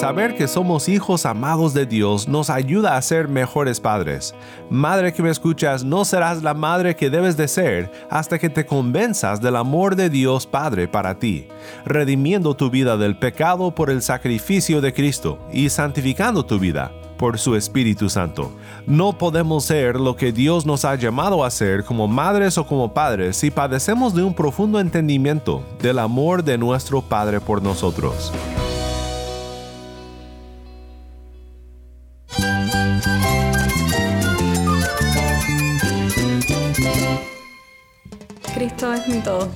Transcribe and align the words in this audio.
saber 0.00 0.34
que 0.34 0.48
somos 0.48 0.88
hijos 0.88 1.26
amados 1.26 1.74
de 1.74 1.84
Dios 1.84 2.26
nos 2.26 2.48
ayuda 2.48 2.96
a 2.96 3.02
ser 3.02 3.28
mejores 3.28 3.80
padres. 3.80 4.34
Madre 4.70 5.12
que 5.12 5.22
me 5.22 5.28
escuchas, 5.28 5.84
no 5.84 6.06
serás 6.06 6.42
la 6.42 6.54
madre 6.54 6.96
que 6.96 7.10
debes 7.10 7.36
de 7.36 7.46
ser 7.46 7.92
hasta 8.08 8.38
que 8.38 8.48
te 8.48 8.64
convenzas 8.64 9.42
del 9.42 9.56
amor 9.56 9.96
de 9.96 10.08
Dios 10.08 10.46
Padre 10.46 10.88
para 10.88 11.18
ti, 11.18 11.48
redimiendo 11.84 12.54
tu 12.54 12.70
vida 12.70 12.96
del 12.96 13.18
pecado 13.18 13.74
por 13.74 13.90
el 13.90 14.00
sacrificio 14.00 14.80
de 14.80 14.94
Cristo 14.94 15.38
y 15.52 15.68
santificando 15.68 16.46
tu 16.46 16.58
vida 16.58 16.92
por 17.18 17.38
su 17.38 17.54
Espíritu 17.54 18.08
Santo. 18.08 18.52
No 18.86 19.18
podemos 19.18 19.64
ser 19.64 20.00
lo 20.00 20.16
que 20.16 20.32
Dios 20.32 20.64
nos 20.64 20.86
ha 20.86 20.94
llamado 20.94 21.44
a 21.44 21.50
ser 21.50 21.84
como 21.84 22.08
madres 22.08 22.56
o 22.56 22.66
como 22.66 22.94
padres 22.94 23.36
si 23.36 23.50
padecemos 23.50 24.14
de 24.14 24.22
un 24.22 24.32
profundo 24.32 24.80
entendimiento 24.80 25.62
del 25.82 25.98
amor 25.98 26.42
de 26.42 26.56
nuestro 26.56 27.02
Padre 27.02 27.38
por 27.38 27.62
nosotros. 27.62 28.32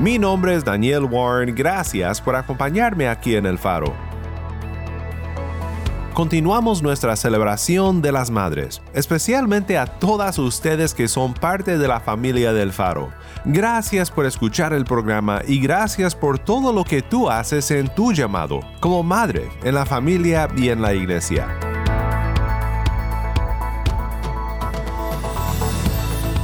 Mi 0.00 0.16
nombre 0.16 0.54
es 0.54 0.64
Daniel 0.64 1.06
Warren, 1.10 1.56
gracias 1.56 2.20
por 2.20 2.36
acompañarme 2.36 3.08
aquí 3.08 3.34
en 3.34 3.46
El 3.46 3.58
Faro. 3.58 3.92
Continuamos 6.14 6.84
nuestra 6.84 7.16
celebración 7.16 8.00
de 8.00 8.12
las 8.12 8.30
madres, 8.30 8.80
especialmente 8.94 9.76
a 9.76 9.86
todas 9.86 10.38
ustedes 10.38 10.94
que 10.94 11.08
son 11.08 11.34
parte 11.34 11.78
de 11.78 11.88
la 11.88 11.98
familia 11.98 12.52
del 12.52 12.72
Faro. 12.72 13.10
Gracias 13.44 14.12
por 14.12 14.24
escuchar 14.24 14.72
el 14.72 14.84
programa 14.84 15.42
y 15.48 15.60
gracias 15.60 16.14
por 16.14 16.38
todo 16.38 16.72
lo 16.72 16.84
que 16.84 17.02
tú 17.02 17.28
haces 17.28 17.68
en 17.72 17.92
tu 17.92 18.12
llamado, 18.12 18.60
como 18.78 19.02
madre, 19.02 19.48
en 19.64 19.74
la 19.74 19.84
familia 19.84 20.48
y 20.56 20.68
en 20.68 20.80
la 20.80 20.94
iglesia. 20.94 21.67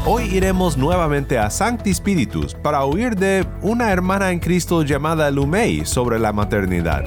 Hoy 0.06 0.24
iremos 0.24 0.76
nuevamente 0.76 1.38
a 1.38 1.48
Sancti 1.48 1.94
Spiritus 1.94 2.54
para 2.54 2.84
oír 2.84 3.16
de 3.16 3.46
una 3.62 3.90
hermana 3.90 4.32
en 4.32 4.38
Cristo 4.38 4.82
llamada 4.82 5.30
Lumei 5.30 5.86
sobre 5.86 6.18
la 6.18 6.30
maternidad. 6.30 7.04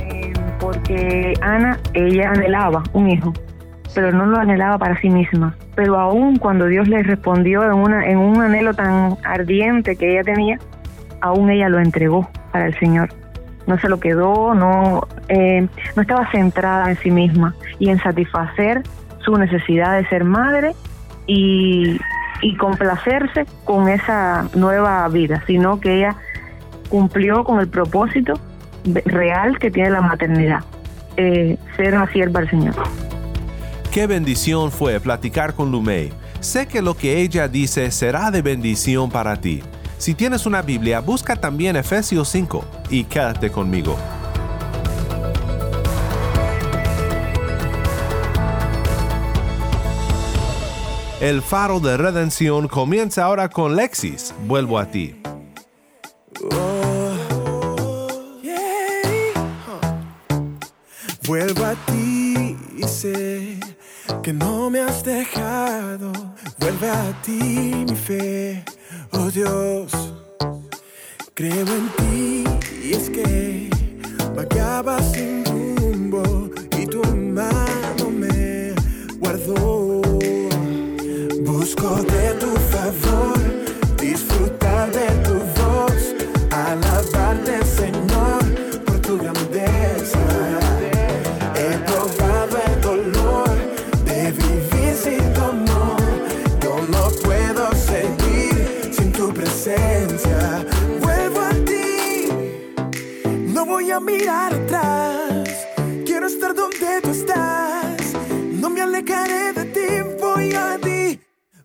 Porque 0.60 1.36
Ana, 1.42 1.78
ella 1.94 2.32
anhelaba 2.32 2.82
un 2.94 3.12
hijo, 3.12 3.34
pero 3.94 4.12
no 4.12 4.26
lo 4.26 4.40
anhelaba 4.40 4.80
para 4.80 5.00
sí 5.00 5.12
misma. 5.12 5.56
Pero 5.76 6.00
aún 6.00 6.38
cuando 6.38 6.66
Dios 6.66 6.88
le 6.88 7.04
respondió 7.04 7.64
en, 7.64 7.74
una, 7.74 8.04
en 8.04 8.18
un 8.18 8.42
anhelo 8.42 8.74
tan 8.74 9.16
ardiente 9.24 9.96
que 9.96 10.14
ella 10.14 10.24
tenía, 10.24 10.58
aún 11.22 11.52
ella 11.52 11.70
lo 11.70 11.80
entregó 11.80 12.28
para 12.52 12.66
el 12.66 12.80
Señor. 12.80 13.10
No 13.68 13.78
se 13.78 13.90
lo 13.90 14.00
quedó, 14.00 14.56
no, 14.56 15.08
eh, 15.28 15.68
no 15.96 16.02
estaba 16.02 16.32
centrada 16.32 16.90
en 16.90 16.98
sí 16.98 17.12
misma 17.12 17.54
y 17.78 17.90
en 17.90 18.00
satisfacer 18.00 18.82
su 19.20 19.38
necesidad 19.38 19.98
de 19.98 20.10
ser 20.10 20.24
madre 20.24 20.74
y 21.28 22.00
y 22.42 22.56
complacerse 22.56 23.46
con 23.64 23.90
esa 23.90 24.48
nueva 24.54 25.08
vida, 25.08 25.44
sino 25.48 25.80
que 25.80 25.98
ella 25.98 26.16
cumplió 26.90 27.44
con 27.44 27.60
el 27.60 27.68
propósito 27.68 28.40
real 29.06 29.60
que 29.60 29.72
tiene 29.72 29.90
la 29.90 30.02
maternidad, 30.02 30.64
eh, 31.18 31.58
ser 31.76 31.96
una 31.96 32.12
sierva 32.12 32.42
del 32.42 32.50
Señor. 32.50 32.76
Qué 33.92 34.08
bendición 34.08 34.72
fue 34.72 35.00
platicar 35.00 35.54
con 35.54 35.72
Lumei. 35.72 36.12
Sé 36.40 36.68
que 36.68 36.82
lo 36.82 36.96
que 36.96 37.22
ella 37.22 37.48
dice 37.48 37.90
será 37.92 38.32
de 38.32 38.42
bendición 38.42 39.10
para 39.10 39.36
ti. 39.38 39.64
Si 39.98 40.14
tienes 40.14 40.46
una 40.46 40.62
Biblia, 40.62 41.00
busca 41.00 41.36
también 41.36 41.76
Efesios 41.76 42.30
5 42.30 42.64
y 42.92 43.06
quédate 43.06 43.50
conmigo. 43.50 43.98
El 51.20 51.42
faro 51.42 51.80
de 51.80 51.98
redención 51.98 52.68
comienza 52.68 53.24
ahora 53.24 53.50
con 53.50 53.76
Lexis. 53.76 54.36
Vuelvo 54.46 54.78
a 54.78 54.86
ti. 54.86 55.20
Vuelvo 61.26 61.66
a 61.66 61.74
ti 61.88 62.56
y 62.78 62.84
sé 62.84 63.60
que 64.22 64.32
no 64.32 64.70
me 64.70 64.82
has 64.82 65.04
dejado. 65.04 66.12
Vuelve 66.60 66.88
a 66.88 67.22
ti 67.24 67.84
mi 67.90 67.96
fe, 67.96 68.64
oh 69.12 69.32
Dios. 69.32 69.92
Creo 71.34 71.66
en 71.66 71.90
ti 71.98 72.44
y 72.84 72.94
es 72.94 73.10
que 73.10 73.70
vagaba 74.36 75.02
sin 75.02 75.44
rumbo 75.46 76.52
y 76.78 76.86
tu 76.86 77.04
mano 77.04 78.12
me 78.12 78.76
guardó. 79.20 79.87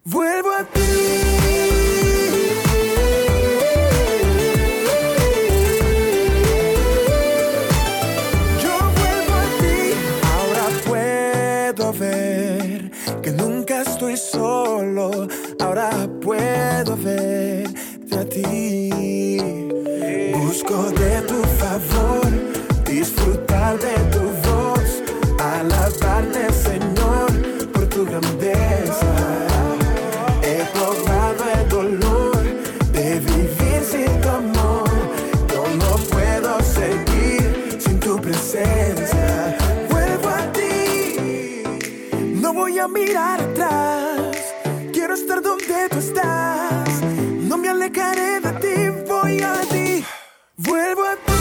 Vuelvo 0.04 0.50
a 0.50 0.64
ti. 0.64 1.01
De 48.44 48.52
ti, 48.62 48.74
voy 49.08 49.42
a 49.42 49.60
ti. 49.70 50.04
Vuelvo 50.56 51.02
a 51.04 51.16
ti. 51.16 51.31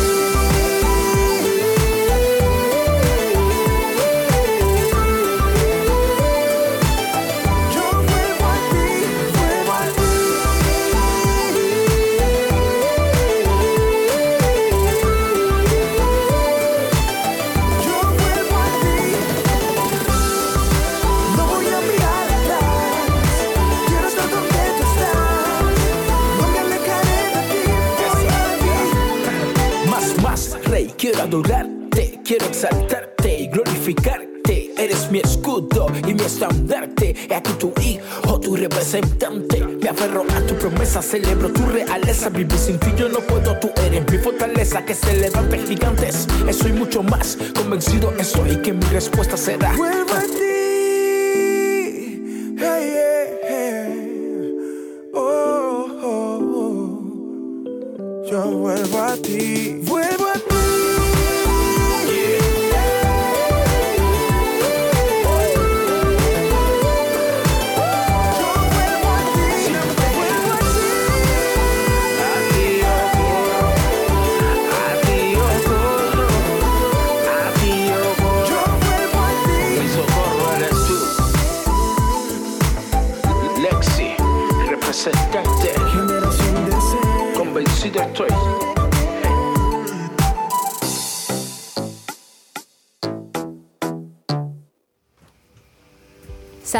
Adorarte, 31.31 32.19
quiero 32.25 32.45
exaltarte 32.45 33.39
y 33.39 33.47
glorificarte. 33.47 34.73
Eres 34.77 35.09
mi 35.09 35.19
escudo 35.19 35.87
y 36.05 36.13
mi 36.13 36.21
estandarte. 36.21 37.15
He 37.29 37.33
aquí 37.33 37.53
tu 37.53 37.71
hijo, 37.81 38.39
tu 38.41 38.57
representante. 38.57 39.65
Me 39.81 39.89
aferro 39.89 40.25
a 40.35 40.41
tu 40.41 40.55
promesa, 40.55 41.01
celebro 41.01 41.49
tu 41.53 41.65
realeza. 41.67 42.27
Vivir 42.29 42.57
sin 42.57 42.77
ti 42.79 42.91
yo 42.97 43.07
no 43.07 43.19
puedo, 43.19 43.57
tú 43.59 43.69
eres 43.85 44.03
mi 44.11 44.17
fortaleza 44.17 44.83
que 44.83 44.93
se 44.93 45.15
levanta 45.15 45.57
gigantes. 45.57 46.27
Eso 46.49 46.67
y 46.67 46.73
mucho 46.73 47.01
más, 47.01 47.37
convencido 47.55 48.11
estoy 48.19 48.57
que 48.57 48.73
mi 48.73 48.85
respuesta 48.87 49.37
será. 49.37 49.71
A 49.71 50.21
ti. 50.23 50.50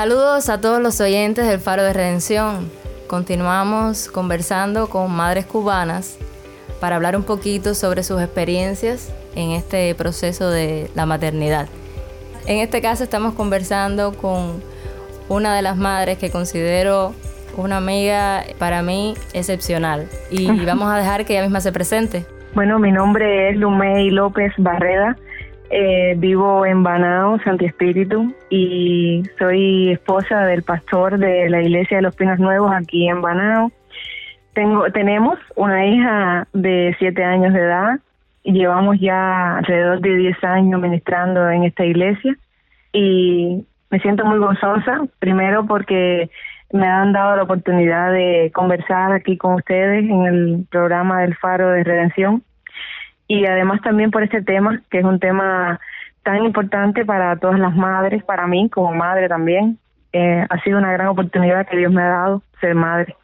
Saludos 0.02 0.50
a 0.50 0.60
todos 0.60 0.82
los 0.82 1.00
oyentes 1.00 1.46
del 1.46 1.60
Faro 1.60 1.84
de 1.84 1.94
Redención. 1.94 2.72
Continuamos 3.06 4.10
conversando 4.10 4.90
con 4.90 5.12
madres 5.16 5.46
cubanas 5.46 6.18
para 6.80 6.96
hablar 6.96 7.16
un 7.16 7.22
poquito 7.22 7.76
sobre 7.76 8.02
sus 8.02 8.20
experiencias 8.20 9.14
en 9.36 9.52
este 9.52 9.94
proceso 9.94 10.50
de 10.50 10.90
la 10.96 11.06
maternidad. 11.06 11.68
En 12.48 12.58
este 12.58 12.82
caso 12.82 13.04
estamos 13.04 13.36
conversando 13.36 14.14
con 14.14 14.64
una 15.30 15.56
de 15.56 15.62
las 15.62 15.78
madres 15.78 16.18
que 16.18 16.32
considero 16.32 17.14
una 17.56 17.78
amiga 17.78 18.44
para 18.58 18.82
mí 18.82 19.14
excepcional 19.34 20.10
y 20.32 20.48
vamos 20.66 20.92
a 20.92 20.98
dejar 20.98 21.26
que 21.26 21.34
ella 21.34 21.44
misma 21.44 21.62
se 21.62 21.72
presente. 21.72 22.26
Bueno, 22.56 22.80
mi 22.80 22.92
nombre 22.92 23.52
es 23.52 23.56
Lumey 23.56 24.10
López 24.10 24.52
Barreda. 24.58 25.16
Eh, 25.74 26.16
vivo 26.18 26.66
en 26.66 26.84
Banao, 26.84 27.40
Santi 27.46 27.64
Espíritu, 27.64 28.36
y 28.50 29.24
soy 29.40 29.92
esposa 29.94 30.42
del 30.42 30.64
pastor 30.64 31.18
de 31.18 31.50
la 31.50 31.62
iglesia 31.62 31.96
de 31.98 32.04
los 32.04 32.14
Pinos 32.14 32.40
Nuevos 32.40 32.74
aquí 32.74 33.08
en 33.08 33.22
Banao. 33.22 33.72
Tengo, 34.54 34.92
tenemos 34.92 35.40
una 35.56 35.86
hija 35.86 36.46
de 36.52 36.94
siete 37.00 37.24
años 37.24 37.54
de 37.54 37.62
edad 37.62 38.00
y 38.44 38.52
llevamos 38.52 39.00
ya 39.00 39.60
alrededor 39.60 40.02
de 40.02 40.18
10 40.18 40.44
años 40.44 40.82
ministrando 40.82 41.50
en 41.50 41.64
esta 41.64 41.86
iglesia 41.86 42.36
y 42.92 43.66
me 43.90 44.00
siento 44.00 44.26
muy 44.26 44.40
gozosa, 44.40 45.06
primero 45.20 45.66
porque 45.66 46.30
me 46.74 46.88
han 46.88 47.14
dado 47.14 47.38
la 47.38 47.44
oportunidad 47.44 48.12
de 48.12 48.52
conversar 48.54 49.14
aquí 49.14 49.38
con 49.38 49.54
ustedes 49.54 50.04
en 50.04 50.26
el 50.26 50.66
programa 50.70 51.22
del 51.22 51.36
Faro 51.38 51.70
de 51.70 51.86
Redención 51.86 52.44
y 53.28 53.46
además 53.46 53.82
también 53.82 54.12
por 54.12 54.24
este 54.24 54.42
tema, 54.42 54.82
que 54.90 55.00
es 55.00 55.06
un 55.06 55.20
tema 55.20 55.80
tan 56.24 56.44
importante 56.46 57.06
para 57.06 57.36
todas 57.38 57.60
las 57.60 57.76
madres, 57.76 58.24
para 58.24 58.48
mí 58.48 58.70
como 58.70 58.94
madre 58.94 59.28
también. 59.28 59.78
Eh, 60.14 60.46
ha 60.50 60.62
sido 60.64 60.78
una 60.78 60.92
gran 60.92 61.08
oportunidad 61.08 61.68
que 61.68 61.78
Dios 61.78 61.92
me 61.92 62.02
ha 62.02 62.10
dado 62.10 62.44
ser 62.60 62.76
madre 62.76 63.16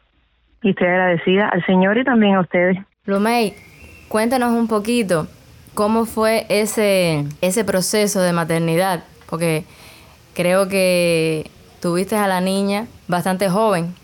y 0.62 0.70
estoy 0.70 0.86
agradecida 0.86 1.48
al 1.48 1.64
Señor 1.66 1.98
y 1.98 2.04
también 2.04 2.34
a 2.34 2.40
ustedes. 2.40 2.78
Lumey, 3.04 3.54
cuéntanos 4.08 4.52
un 4.52 4.68
poquito 4.68 5.28
cómo 5.74 6.06
fue 6.06 6.46
ese, 6.48 7.24
ese 7.40 7.64
proceso 7.64 8.20
de 8.20 8.32
maternidad, 8.32 9.04
porque 9.28 9.64
creo 10.34 10.68
que 10.68 11.50
tuviste 11.80 12.16
a 12.16 12.26
la 12.26 12.40
niña 12.40 12.86
bastante 13.06 13.48
joven. 13.48 13.94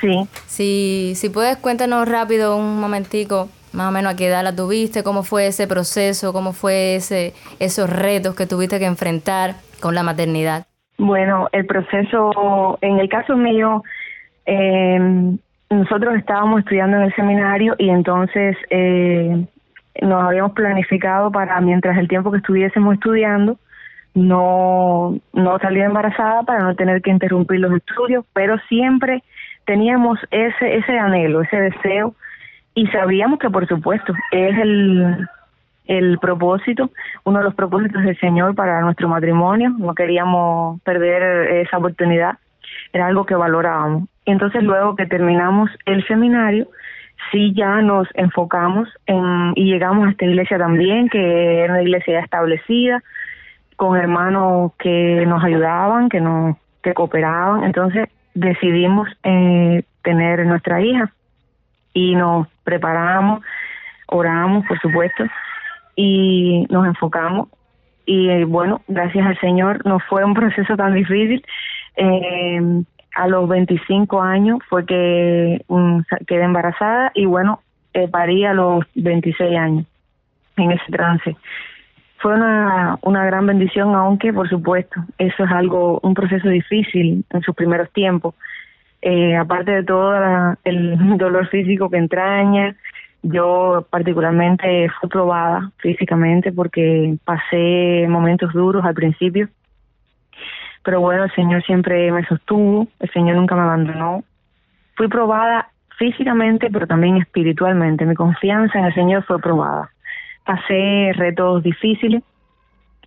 Sí. 0.00 0.28
Si, 0.46 1.12
si 1.16 1.28
puedes, 1.28 1.56
cuéntanos 1.58 2.08
rápido 2.08 2.56
un 2.56 2.80
momentico, 2.80 3.48
más 3.76 3.88
o 3.88 3.92
menos 3.92 4.14
a 4.14 4.16
qué 4.16 4.28
edad 4.28 4.42
la 4.42 4.56
tuviste, 4.56 5.04
cómo 5.04 5.22
fue 5.22 5.48
ese 5.48 5.68
proceso, 5.68 6.32
cómo 6.32 6.52
fue 6.52 6.96
ese, 6.96 7.34
esos 7.60 7.90
retos 7.90 8.34
que 8.34 8.46
tuviste 8.46 8.78
que 8.78 8.86
enfrentar 8.86 9.56
con 9.80 9.94
la 9.94 10.02
maternidad. 10.02 10.66
Bueno, 10.98 11.48
el 11.52 11.66
proceso, 11.66 12.78
en 12.80 12.98
el 12.98 13.08
caso 13.10 13.36
mío, 13.36 13.82
eh, 14.46 14.98
nosotros 15.68 16.16
estábamos 16.16 16.60
estudiando 16.60 16.96
en 16.96 17.02
el 17.02 17.14
seminario 17.14 17.74
y 17.76 17.90
entonces 17.90 18.56
eh, 18.70 19.44
nos 20.00 20.24
habíamos 20.24 20.52
planificado 20.52 21.30
para 21.30 21.60
mientras 21.60 21.98
el 21.98 22.08
tiempo 22.08 22.30
que 22.30 22.38
estuviésemos 22.38 22.94
estudiando 22.94 23.58
no 24.14 25.18
no 25.34 25.58
salir 25.58 25.82
embarazada 25.82 26.42
para 26.44 26.60
no 26.60 26.74
tener 26.74 27.02
que 27.02 27.10
interrumpir 27.10 27.60
los 27.60 27.74
estudios, 27.74 28.24
pero 28.32 28.56
siempre 28.68 29.22
teníamos 29.66 30.18
ese 30.30 30.76
ese 30.76 30.98
anhelo, 30.98 31.42
ese 31.42 31.60
deseo 31.60 32.14
y 32.76 32.86
sabíamos 32.88 33.40
que 33.40 33.50
por 33.50 33.66
supuesto 33.66 34.12
es 34.30 34.56
el 34.58 35.26
el 35.86 36.18
propósito, 36.18 36.90
uno 37.24 37.38
de 37.38 37.44
los 37.44 37.54
propósitos 37.54 38.02
del 38.02 38.18
Señor 38.18 38.54
para 38.56 38.80
nuestro 38.80 39.08
matrimonio, 39.08 39.70
no 39.78 39.94
queríamos 39.94 40.80
perder 40.82 41.58
esa 41.58 41.78
oportunidad, 41.78 42.38
era 42.92 43.06
algo 43.06 43.24
que 43.24 43.36
valorábamos. 43.36 44.08
Y 44.24 44.32
entonces 44.32 44.64
luego 44.64 44.96
que 44.96 45.06
terminamos 45.06 45.70
el 45.84 46.04
seminario, 46.08 46.66
sí 47.30 47.54
ya 47.54 47.80
nos 47.82 48.08
enfocamos 48.14 48.88
en, 49.06 49.52
y 49.54 49.66
llegamos 49.72 50.08
a 50.08 50.10
esta 50.10 50.24
iglesia 50.24 50.58
también, 50.58 51.08
que 51.08 51.60
era 51.60 51.74
una 51.74 51.82
iglesia 51.82 52.18
establecida, 52.18 53.02
con 53.76 53.96
hermanos 53.96 54.72
que 54.78 55.24
nos 55.26 55.44
ayudaban, 55.44 56.08
que 56.08 56.20
nos 56.20 56.56
que 56.82 56.94
cooperaban, 56.94 57.64
entonces 57.64 58.08
decidimos 58.34 59.08
eh, 59.22 59.84
tener 60.02 60.44
nuestra 60.46 60.80
hija 60.80 61.12
y 61.96 62.14
nos 62.14 62.46
preparamos, 62.62 63.40
oramos, 64.08 64.66
por 64.66 64.78
supuesto, 64.80 65.24
y 65.96 66.66
nos 66.68 66.86
enfocamos 66.86 67.48
y 68.04 68.44
bueno, 68.44 68.82
gracias 68.86 69.26
al 69.26 69.38
Señor 69.40 69.84
no 69.84 69.98
fue 69.98 70.24
un 70.24 70.34
proceso 70.34 70.76
tan 70.76 70.94
difícil. 70.94 71.44
Eh, 71.96 72.60
a 73.16 73.28
los 73.28 73.48
25 73.48 74.20
años 74.22 74.58
fue 74.68 74.84
que 74.84 75.64
um, 75.68 76.04
quedé 76.26 76.44
embarazada 76.44 77.10
y 77.14 77.24
bueno, 77.24 77.60
eh, 77.94 78.08
parí 78.08 78.44
a 78.44 78.52
los 78.52 78.84
26 78.94 79.58
años 79.58 79.86
en 80.58 80.72
ese 80.72 80.92
trance. 80.92 81.34
Fue 82.18 82.34
una, 82.34 82.98
una 83.00 83.24
gran 83.24 83.46
bendición, 83.46 83.94
aunque 83.94 84.34
por 84.34 84.48
supuesto 84.50 85.00
eso 85.16 85.44
es 85.44 85.50
algo, 85.50 85.98
un 86.02 86.12
proceso 86.12 86.48
difícil 86.48 87.24
en 87.30 87.40
sus 87.40 87.54
primeros 87.54 87.90
tiempos. 87.92 88.34
Eh, 89.02 89.36
aparte 89.36 89.70
de 89.70 89.84
todo 89.84 90.14
el 90.64 90.98
dolor 91.18 91.48
físico 91.48 91.90
que 91.90 91.98
entraña, 91.98 92.76
yo 93.22 93.86
particularmente 93.90 94.88
fui 95.00 95.08
probada 95.08 95.70
físicamente 95.78 96.52
porque 96.52 97.16
pasé 97.24 98.06
momentos 98.08 98.52
duros 98.52 98.84
al 98.84 98.94
principio, 98.94 99.48
pero 100.82 101.00
bueno, 101.00 101.24
el 101.24 101.34
Señor 101.34 101.64
siempre 101.64 102.12
me 102.12 102.24
sostuvo, 102.26 102.86
el 103.00 103.10
Señor 103.10 103.36
nunca 103.36 103.56
me 103.56 103.62
abandonó. 103.62 104.22
Fui 104.94 105.08
probada 105.08 105.68
físicamente, 105.98 106.70
pero 106.70 106.86
también 106.86 107.16
espiritualmente. 107.16 108.06
Mi 108.06 108.14
confianza 108.14 108.78
en 108.78 108.84
el 108.84 108.94
Señor 108.94 109.24
fue 109.24 109.40
probada. 109.40 109.90
Pasé 110.44 111.12
retos 111.16 111.64
difíciles, 111.64 112.22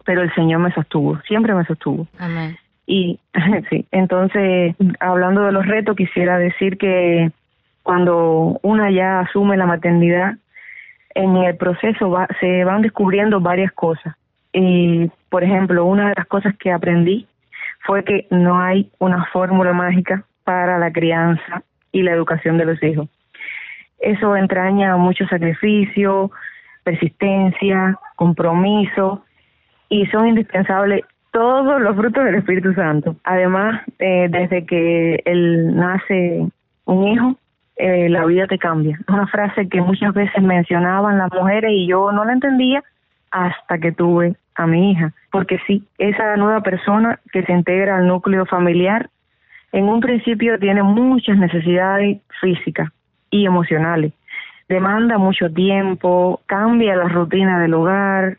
pero 0.03 0.21
el 0.21 0.33
Señor 0.35 0.59
me 0.59 0.73
sostuvo, 0.73 1.21
siempre 1.21 1.53
me 1.53 1.63
sostuvo. 1.63 2.05
Amén. 2.17 2.57
Y 2.89 3.19
sí, 3.69 3.85
entonces, 3.91 4.75
hablando 4.99 5.43
de 5.43 5.51
los 5.51 5.67
retos, 5.67 5.95
quisiera 5.95 6.39
decir 6.39 6.79
que 6.79 7.31
cuando 7.83 8.59
una 8.63 8.89
ya 8.89 9.19
asume 9.19 9.57
la 9.57 9.67
maternidad, 9.67 10.33
en 11.13 11.37
el 11.37 11.55
proceso 11.55 12.09
va, 12.09 12.27
se 12.39 12.63
van 12.63 12.81
descubriendo 12.81 13.39
varias 13.41 13.71
cosas. 13.73 14.15
Y, 14.53 15.11
por 15.29 15.43
ejemplo, 15.43 15.85
una 15.85 16.09
de 16.09 16.15
las 16.17 16.25
cosas 16.25 16.55
que 16.57 16.71
aprendí 16.71 17.27
fue 17.85 18.03
que 18.03 18.25
no 18.31 18.59
hay 18.59 18.89
una 18.97 19.23
fórmula 19.25 19.71
mágica 19.71 20.23
para 20.43 20.79
la 20.79 20.91
crianza 20.91 21.61
y 21.91 22.01
la 22.01 22.13
educación 22.13 22.57
de 22.57 22.65
los 22.65 22.81
hijos. 22.81 23.07
Eso 23.99 24.35
entraña 24.35 24.97
mucho 24.97 25.27
sacrificio, 25.27 26.31
persistencia, 26.83 27.99
compromiso 28.15 29.23
y 29.89 30.07
son 30.07 30.29
indispensables 30.29 31.03
todos 31.31 31.81
los 31.81 31.95
frutos 31.95 32.23
del 32.23 32.35
Espíritu 32.35 32.73
Santo. 32.73 33.15
Además, 33.23 33.81
eh, 33.99 34.27
desde 34.29 34.65
que 34.65 35.21
él 35.25 35.75
nace 35.75 36.47
un 36.85 37.07
hijo, 37.07 37.35
eh, 37.75 38.09
la 38.09 38.25
vida 38.25 38.47
te 38.47 38.57
cambia. 38.57 38.99
Una 39.07 39.27
frase 39.27 39.69
que 39.69 39.81
muchas 39.81 40.13
veces 40.13 40.43
mencionaban 40.43 41.17
las 41.17 41.31
mujeres 41.31 41.71
y 41.73 41.87
yo 41.87 42.11
no 42.11 42.25
la 42.25 42.33
entendía 42.33 42.83
hasta 43.31 43.77
que 43.77 43.91
tuve 43.91 44.35
a 44.55 44.67
mi 44.67 44.91
hija. 44.91 45.13
Porque 45.31 45.59
sí, 45.65 45.83
esa 45.97 46.35
nueva 46.35 46.61
persona 46.61 47.19
que 47.31 47.43
se 47.43 47.53
integra 47.53 47.97
al 47.97 48.07
núcleo 48.07 48.45
familiar, 48.45 49.09
en 49.71 49.85
un 49.85 50.01
principio 50.01 50.59
tiene 50.59 50.83
muchas 50.83 51.37
necesidades 51.37 52.17
físicas 52.41 52.89
y 53.29 53.45
emocionales. 53.45 54.13
Demanda 54.67 55.17
mucho 55.17 55.51
tiempo, 55.51 56.41
cambia 56.47 56.95
la 56.95 57.07
rutina 57.07 57.59
del 57.59 57.73
hogar, 57.73 58.37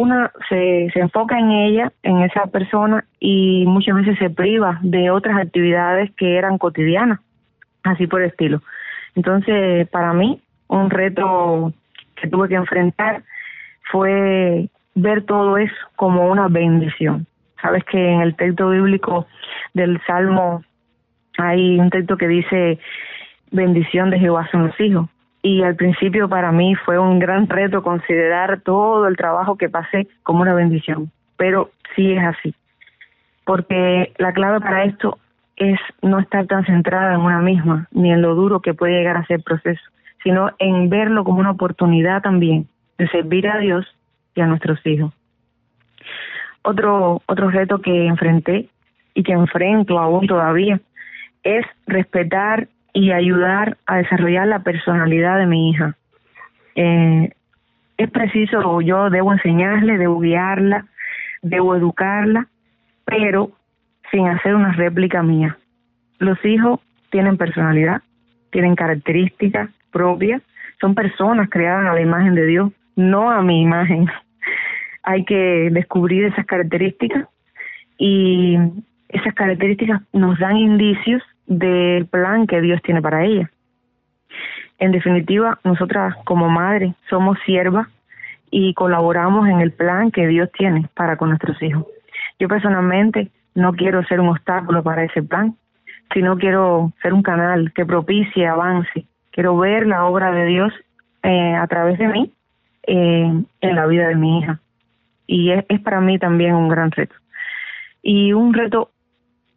una 0.00 0.32
se, 0.48 0.88
se 0.92 1.00
enfoca 1.00 1.38
en 1.38 1.50
ella, 1.50 1.92
en 2.02 2.20
esa 2.20 2.46
persona, 2.46 3.04
y 3.18 3.64
muchas 3.66 3.96
veces 3.96 4.18
se 4.18 4.30
priva 4.30 4.78
de 4.82 5.10
otras 5.10 5.38
actividades 5.38 6.10
que 6.16 6.36
eran 6.36 6.58
cotidianas, 6.58 7.20
así 7.82 8.06
por 8.06 8.22
estilo. 8.22 8.62
Entonces, 9.14 9.88
para 9.88 10.12
mí, 10.12 10.40
un 10.68 10.90
reto 10.90 11.72
que 12.16 12.28
tuve 12.28 12.48
que 12.48 12.54
enfrentar 12.54 13.22
fue 13.90 14.68
ver 14.94 15.22
todo 15.24 15.56
eso 15.56 15.74
como 15.96 16.30
una 16.30 16.48
bendición. 16.48 17.26
Sabes 17.60 17.84
que 17.84 17.98
en 17.98 18.20
el 18.20 18.36
texto 18.36 18.70
bíblico 18.70 19.26
del 19.74 20.00
Salmo 20.06 20.62
hay 21.38 21.78
un 21.78 21.90
texto 21.90 22.16
que 22.16 22.28
dice, 22.28 22.78
bendición 23.50 24.10
de 24.10 24.18
Jehová 24.18 24.48
son 24.50 24.68
los 24.68 24.80
hijos. 24.80 25.08
Y 25.42 25.62
al 25.62 25.74
principio 25.76 26.28
para 26.28 26.52
mí 26.52 26.74
fue 26.74 26.98
un 26.98 27.18
gran 27.18 27.48
reto 27.48 27.82
considerar 27.82 28.60
todo 28.60 29.06
el 29.06 29.16
trabajo 29.16 29.56
que 29.56 29.68
pasé 29.68 30.06
como 30.22 30.42
una 30.42 30.54
bendición, 30.54 31.10
pero 31.36 31.70
sí 31.96 32.12
es 32.12 32.22
así, 32.22 32.54
porque 33.44 34.12
la 34.18 34.32
clave 34.32 34.60
para 34.60 34.84
esto 34.84 35.18
es 35.56 35.78
no 36.02 36.18
estar 36.18 36.46
tan 36.46 36.64
centrada 36.64 37.14
en 37.14 37.20
una 37.20 37.40
misma, 37.40 37.88
ni 37.92 38.12
en 38.12 38.22
lo 38.22 38.34
duro 38.34 38.60
que 38.60 38.74
puede 38.74 38.94
llegar 38.94 39.16
a 39.16 39.26
ser 39.26 39.38
el 39.38 39.42
proceso, 39.42 39.82
sino 40.22 40.50
en 40.58 40.88
verlo 40.90 41.24
como 41.24 41.40
una 41.40 41.52
oportunidad 41.52 42.22
también 42.22 42.68
de 42.98 43.08
servir 43.08 43.48
a 43.48 43.58
Dios 43.58 43.86
y 44.34 44.40
a 44.40 44.46
nuestros 44.46 44.84
hijos. 44.86 45.12
Otro, 46.62 47.22
otro 47.26 47.50
reto 47.50 47.80
que 47.80 48.06
enfrenté 48.06 48.68
y 49.14 49.22
que 49.22 49.32
enfrento 49.32 49.98
aún 49.98 50.26
todavía 50.26 50.80
es 51.42 51.64
respetar 51.86 52.68
y 52.92 53.12
ayudar 53.12 53.76
a 53.86 53.98
desarrollar 53.98 54.46
la 54.48 54.60
personalidad 54.60 55.38
de 55.38 55.46
mi 55.46 55.70
hija. 55.70 55.96
Eh, 56.74 57.30
es 57.96 58.10
preciso, 58.10 58.80
yo 58.80 59.10
debo 59.10 59.32
enseñarle, 59.32 59.98
debo 59.98 60.20
guiarla, 60.20 60.86
debo 61.42 61.76
educarla, 61.76 62.48
pero 63.04 63.50
sin 64.10 64.28
hacer 64.28 64.54
una 64.54 64.72
réplica 64.72 65.22
mía. 65.22 65.58
Los 66.18 66.42
hijos 66.44 66.80
tienen 67.10 67.36
personalidad, 67.36 68.02
tienen 68.50 68.74
características 68.74 69.70
propias, 69.92 70.42
son 70.80 70.94
personas 70.94 71.48
creadas 71.50 71.86
a 71.90 71.94
la 71.94 72.00
imagen 72.00 72.34
de 72.34 72.46
Dios, 72.46 72.72
no 72.96 73.30
a 73.30 73.42
mi 73.42 73.62
imagen. 73.62 74.06
Hay 75.02 75.24
que 75.24 75.68
descubrir 75.70 76.24
esas 76.24 76.46
características 76.46 77.26
y 77.98 78.58
esas 79.08 79.34
características 79.34 80.02
nos 80.12 80.38
dan 80.38 80.56
indicios 80.56 81.22
del 81.50 82.06
plan 82.06 82.46
que 82.46 82.60
Dios 82.60 82.80
tiene 82.82 83.02
para 83.02 83.24
ella. 83.24 83.50
En 84.78 84.92
definitiva, 84.92 85.58
nosotras 85.64 86.14
como 86.24 86.48
madre 86.48 86.94
somos 87.10 87.38
siervas 87.44 87.88
y 88.50 88.72
colaboramos 88.74 89.48
en 89.48 89.60
el 89.60 89.72
plan 89.72 90.12
que 90.12 90.28
Dios 90.28 90.48
tiene 90.56 90.88
para 90.94 91.16
con 91.16 91.28
nuestros 91.28 91.60
hijos. 91.60 91.84
Yo 92.38 92.48
personalmente 92.48 93.30
no 93.54 93.72
quiero 93.72 94.02
ser 94.04 94.20
un 94.20 94.28
obstáculo 94.28 94.82
para 94.84 95.04
ese 95.04 95.22
plan, 95.24 95.56
sino 96.14 96.38
quiero 96.38 96.92
ser 97.02 97.12
un 97.12 97.22
canal 97.22 97.72
que 97.74 97.84
propicie 97.84 98.46
avance. 98.46 99.04
Quiero 99.32 99.56
ver 99.56 99.88
la 99.88 100.04
obra 100.04 100.30
de 100.30 100.46
Dios 100.46 100.72
eh, 101.24 101.54
a 101.54 101.66
través 101.66 101.98
de 101.98 102.08
mí 102.08 102.32
eh, 102.86 103.42
en 103.60 103.76
la 103.76 103.86
vida 103.86 104.06
de 104.08 104.14
mi 104.14 104.38
hija. 104.38 104.60
Y 105.26 105.50
es, 105.50 105.64
es 105.68 105.80
para 105.80 106.00
mí 106.00 106.18
también 106.18 106.54
un 106.54 106.68
gran 106.68 106.92
reto. 106.92 107.14
Y 108.02 108.32
un 108.32 108.54
reto, 108.54 108.90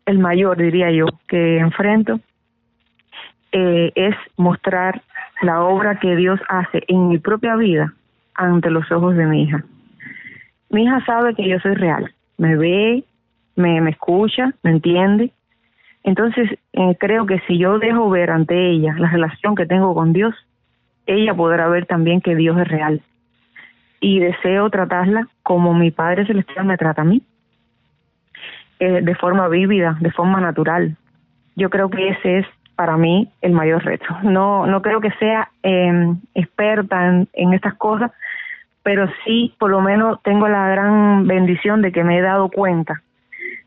el 0.05 0.19
mayor, 0.19 0.57
diría 0.57 0.91
yo, 0.91 1.05
que 1.27 1.57
enfrento, 1.57 2.19
eh, 3.51 3.91
es 3.95 4.15
mostrar 4.37 5.01
la 5.41 5.63
obra 5.63 5.99
que 5.99 6.15
Dios 6.15 6.39
hace 6.49 6.83
en 6.87 7.09
mi 7.09 7.19
propia 7.19 7.55
vida 7.55 7.93
ante 8.35 8.69
los 8.69 8.91
ojos 8.91 9.15
de 9.15 9.25
mi 9.25 9.43
hija. 9.43 9.63
Mi 10.69 10.83
hija 10.83 11.03
sabe 11.05 11.35
que 11.35 11.47
yo 11.47 11.59
soy 11.59 11.75
real, 11.75 12.11
me 12.37 12.55
ve, 12.55 13.03
me, 13.55 13.89
escucha, 13.89 14.53
me 14.63 14.71
entiende. 14.71 15.31
Entonces, 16.03 16.49
eh, 16.73 16.97
creo 16.99 17.25
que 17.25 17.39
si 17.47 17.57
yo 17.57 17.79
dejo 17.79 18.09
ver 18.09 18.31
ante 18.31 18.71
ella 18.71 18.95
la 18.97 19.09
relación 19.09 19.55
que 19.55 19.65
tengo 19.65 19.93
con 19.93 20.13
Dios, 20.13 20.33
ella 21.05 21.33
podrá 21.33 21.67
ver 21.67 21.85
también 21.85 22.21
que 22.21 22.35
Dios 22.35 22.57
es 22.59 22.67
real. 22.67 23.01
Y 23.99 24.19
deseo 24.19 24.69
tratarla 24.69 25.27
como 25.43 25.73
mi 25.73 25.91
Padre 25.91 26.25
Celestial 26.25 26.65
me 26.65 26.77
trata 26.77 27.03
a 27.03 27.05
mí, 27.05 27.21
eh, 28.83 29.01
de 29.01 29.15
forma 29.15 29.47
vívida, 29.47 29.95
de 30.01 30.11
forma 30.11 30.41
natural. 30.41 30.97
Yo 31.55 31.69
creo 31.69 31.89
que 31.89 32.09
ese 32.09 32.39
es 32.39 32.47
para 32.75 32.97
mí 32.97 33.31
el 33.41 33.53
mayor 33.53 33.81
reto. 33.85 34.05
No, 34.23 34.67
no 34.67 34.81
creo 34.81 34.99
que 34.99 35.11
sea 35.11 35.49
eh, 35.63 36.13
experta 36.35 37.25
en, 37.31 37.53
estas 37.53 37.75
cosas, 37.75 38.11
pero 38.83 39.07
sí 39.23 39.55
por 39.57 39.71
lo 39.71 39.79
menos 39.79 40.21
tengo 40.23 40.49
la 40.49 40.67
gran 40.67 41.27
bendición 41.27 41.81
de 41.81 41.93
que 41.93 42.03
me 42.03 42.17
he 42.17 42.21
dado 42.21 42.49
cuenta 42.49 43.01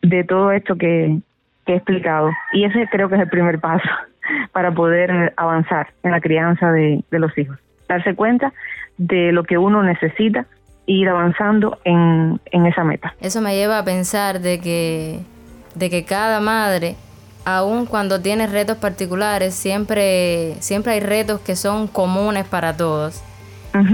de 0.03 0.23
todo 0.25 0.53
esto 0.53 0.77
que, 0.77 1.19
he 1.65 1.75
explicado. 1.75 2.31
Y 2.53 2.65
ese 2.65 2.87
creo 2.93 3.09
que 3.09 3.15
es 3.15 3.23
el 3.23 3.31
primer 3.31 3.59
paso 3.59 3.89
para 4.53 4.71
poder 4.71 5.33
avanzar 5.39 5.89
en 6.03 6.11
la 6.11 6.21
crianza 6.21 6.71
de, 6.73 7.03
los 7.11 7.37
hijos. 7.39 7.59
Darse 7.89 8.15
cuenta 8.15 8.53
de 8.99 9.33
lo 9.33 9.45
que 9.45 9.57
uno 9.57 9.83
necesita 9.83 10.45
ir 10.87 11.09
avanzando 11.09 11.79
en, 11.85 12.41
en 12.47 12.67
esa 12.67 12.85
meta. 12.85 13.15
Eso 13.21 13.41
me 13.41 13.55
lleva 13.55 13.79
a 13.79 13.85
pensar 13.85 14.41
de 14.41 14.61
que, 14.61 15.21
de 15.75 15.91
que 15.91 16.05
cada 16.05 16.41
madre 16.41 16.97
aun 17.47 17.87
cuando 17.87 18.21
tiene 18.21 18.49
retos 18.49 18.77
particulares, 18.77 19.55
siempre, 19.55 20.57
siempre 20.59 20.95
hay 20.95 21.01
retos 21.01 21.41
que 21.41 21.55
son 21.55 21.87
comunes 21.87 22.45
para 22.45 22.77
todos. 22.77 23.23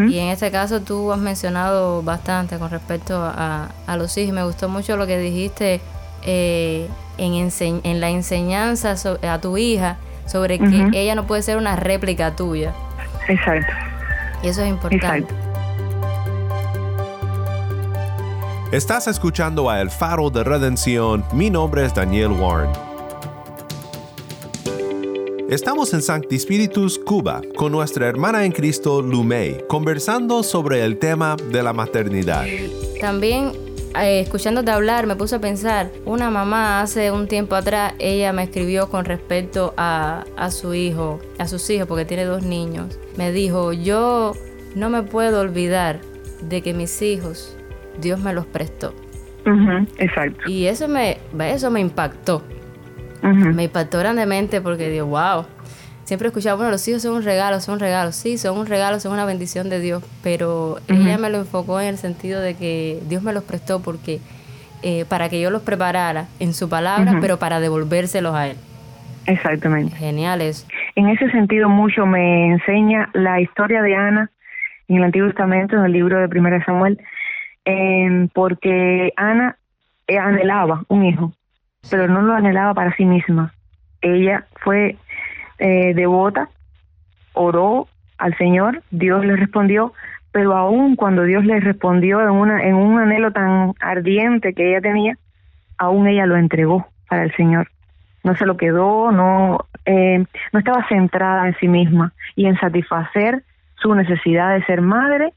Y 0.09 0.19
en 0.19 0.29
este 0.29 0.53
caso 0.53 0.81
tú 0.81 1.13
has 1.13 1.19
mencionado 1.19 2.05
bastante 2.05 2.57
con 2.57 2.71
respecto 2.71 3.17
a, 3.17 3.69
a 3.85 3.97
los 3.97 4.17
hijos. 4.17 4.33
Me 4.33 4.45
gustó 4.45 4.69
mucho 4.69 4.97
lo 4.97 5.09
que 5.09 5.19
dijiste 5.19 5.81
eh, 6.25 6.87
en, 7.19 7.51
en 7.61 8.01
la 8.01 8.11
enseñanza 8.11 8.95
a 9.29 9.41
tu 9.41 9.59
hija 9.59 9.97
sobre 10.27 10.61
que 10.61 10.89
ella 10.93 11.17
no 11.17 11.27
puede 11.27 11.43
ser 11.43 11.57
una 11.57 11.75
réplica 11.75 12.37
tuya. 12.37 12.73
Exacto. 13.27 13.73
Y 14.45 14.49
eso 14.49 14.63
es 14.63 14.69
importante. 14.69 15.35
Estás 18.73 19.07
escuchando 19.07 19.69
a 19.69 19.83
El 19.83 19.91
Faro 19.91 20.31
de 20.31 20.43
Redención. 20.45 21.23
Mi 21.35 21.51
nombre 21.51 21.85
es 21.85 21.95
Daniel 21.95 22.31
Warren. 22.31 22.71
Estamos 25.51 25.93
en 25.93 26.01
Sancti 26.01 26.39
Spiritus, 26.39 26.99
Cuba, 26.99 27.43
con 27.55 27.71
nuestra 27.71 28.09
hermana 28.09 28.47
en 28.47 28.53
Cristo, 28.53 29.03
Lumey, 29.03 29.59
conversando 29.69 30.43
sobre 30.43 30.83
el 30.87 30.99
tema 30.99 31.37
de 31.51 31.63
la 31.63 31.75
maternidad. 31.75 32.47
También 32.99 33.53
eh, 34.01 34.21
escuchándote 34.21 34.71
hablar, 34.71 35.07
me 35.07 35.17
puse 35.17 35.35
a 35.35 35.39
pensar, 35.39 35.91
una 36.07 36.31
mamá 36.31 36.81
hace 36.81 37.11
un 37.11 37.29
tiempo 37.29 37.57
atrás, 37.57 37.93
ella 37.99 38.33
me 38.33 38.45
escribió 38.45 38.89
con 38.89 39.05
respecto 39.05 39.75
a, 39.77 40.25
su 40.51 40.73
hijo, 40.73 41.21
a 41.39 41.47
sus 41.47 41.69
hijos, 41.69 41.87
porque 41.87 42.07
tiene 42.07 42.25
dos 42.25 42.43
niños. 42.43 42.99
Me 43.19 43.33
dijo, 43.33 43.75
yo 43.75 44.33
no 44.75 44.89
me 44.89 45.03
puedo 45.03 45.41
olvidar 45.41 46.01
de 46.41 46.63
que 46.63 46.73
mis 46.73 47.03
hijos, 47.03 47.55
Dios 48.01 48.21
me 48.21 48.33
los 48.33 48.47
prestó. 48.47 48.95
exacto. 49.99 50.49
Y 50.49 50.67
eso 50.67 50.89
me, 50.89 51.19
eso 51.41 51.71
me 51.71 51.81
impactó. 51.81 52.43
Me 53.23 53.65
impactó 53.65 54.01
grandemente 54.01 54.61
porque 54.61 54.91
digo, 54.91 55.07
wow, 55.07 55.47
siempre 56.05 56.29
escuchaba, 56.29 56.57
bueno, 56.57 56.73
los 56.73 56.87
hijos 56.89 57.03
son 57.03 57.15
un 57.15 57.23
regalo, 57.23 57.61
son 57.61 57.75
un 57.75 57.81
regalo. 57.81 58.13
Sí, 58.13 58.37
son 58.37 58.59
un 58.59 58.67
regalo, 58.67 58.99
son 59.01 59.13
una 59.13 59.25
bendición 59.25 59.71
de 59.71 59.81
Dios, 59.81 60.03
pero 60.23 60.79
ella 60.89 61.19
me 61.19 61.31
lo 61.31 61.39
enfocó 61.39 61.81
en 61.81 61.89
el 61.89 61.99
sentido 61.99 62.41
de 62.41 62.55
que 62.55 63.01
Dios 63.09 63.23
me 63.23 63.33
los 63.33 63.45
prestó 63.45 63.81
porque 63.81 64.21
eh, 64.83 65.05
para 65.09 65.29
que 65.29 65.41
yo 65.41 65.51
los 65.51 65.63
preparara 65.63 66.27
en 66.41 66.55
su 66.55 66.69
palabra, 66.69 67.19
pero 67.21 67.39
para 67.39 67.61
devolvérselos 67.61 68.35
a 68.35 68.49
Él. 68.49 68.57
Exactamente. 69.27 69.95
Genial 69.97 70.41
eso. 70.41 70.67
En 70.97 71.09
ese 71.09 71.31
sentido, 71.31 71.69
mucho 71.69 72.07
me 72.07 72.49
enseña 72.49 73.09
la 73.13 73.41
historia 73.41 73.81
de 73.83 73.95
Ana 73.95 74.31
en 74.89 74.97
el 74.97 75.05
Antiguo 75.05 75.29
Testamento, 75.29 75.77
en 75.77 75.85
el 75.85 75.93
libro 75.93 76.19
de 76.19 76.29
Primera 76.29 76.65
Samuel, 76.65 76.99
eh, 77.65 78.29
porque 78.35 79.13
Ana 79.17 79.57
eh, 80.07 80.19
anhelaba 80.19 80.85
un 80.89 81.05
hijo, 81.05 81.33
pero 81.91 82.09
no 82.09 82.23
lo 82.23 82.35
anhelaba 82.35 82.75
para 82.75 82.95
sí 82.97 83.05
misma. 83.05 83.55
Ella 84.01 84.47
fue 84.61 84.97
eh, 85.59 85.95
devota, 85.95 86.49
oró 87.35 87.89
al 88.19 88.37
Señor, 88.37 88.83
Dios 88.91 89.25
le 89.25 89.37
respondió, 89.37 89.93
pero 90.33 90.57
aún 90.57 90.97
cuando 90.97 91.25
Dios 91.25 91.45
le 91.45 91.61
respondió 91.61 92.21
en, 92.21 92.31
una, 92.31 92.63
en 92.63 92.75
un 92.75 92.99
anhelo 92.99 93.33
tan 93.33 93.75
ardiente 93.81 94.55
que 94.55 94.71
ella 94.71 94.81
tenía, 94.81 95.17
aún 95.79 96.09
ella 96.09 96.27
lo 96.27 96.37
entregó 96.37 96.87
para 97.09 97.25
el 97.25 97.35
Señor. 97.37 97.69
No 98.25 98.37
se 98.37 98.47
lo 98.47 98.57
quedó, 98.57 99.11
no 99.11 99.67
eh, 99.85 100.25
no 100.53 100.59
estaba 100.59 100.87
centrada 100.89 101.49
en 101.49 101.57
sí 101.59 101.69
misma 101.69 102.13
y 102.37 102.47
en 102.47 102.57
satisfacer 102.59 103.43
su 103.77 103.95
necesidad 103.95 104.55
de 104.55 104.65
ser 104.65 104.81
madre 104.81 105.33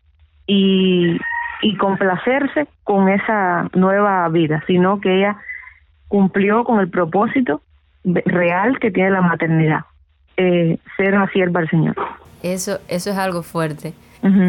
y, 0.46 1.18
y 1.62 1.76
complacerse 1.78 2.68
con 2.84 3.10
esa 3.10 3.70
nueva 3.74 4.28
vida, 4.30 4.64
sino 4.68 5.00
que 5.00 5.18
ella 5.18 5.38
cumplió 6.08 6.64
con 6.64 6.80
el 6.80 6.90
propósito 6.90 7.62
real 8.04 8.80
que 8.80 8.92
tiene 8.92 9.12
la 9.12 9.22
maternidad, 9.22 9.82
eh, 10.38 10.78
ser 10.98 11.16
una 11.16 11.30
sierva 11.32 11.62
del 11.62 11.70
Señor. 11.70 11.96
Eso, 12.44 12.80
eso 12.88 13.10
es 13.10 13.18
algo 13.18 13.44
fuerte. 13.44 13.94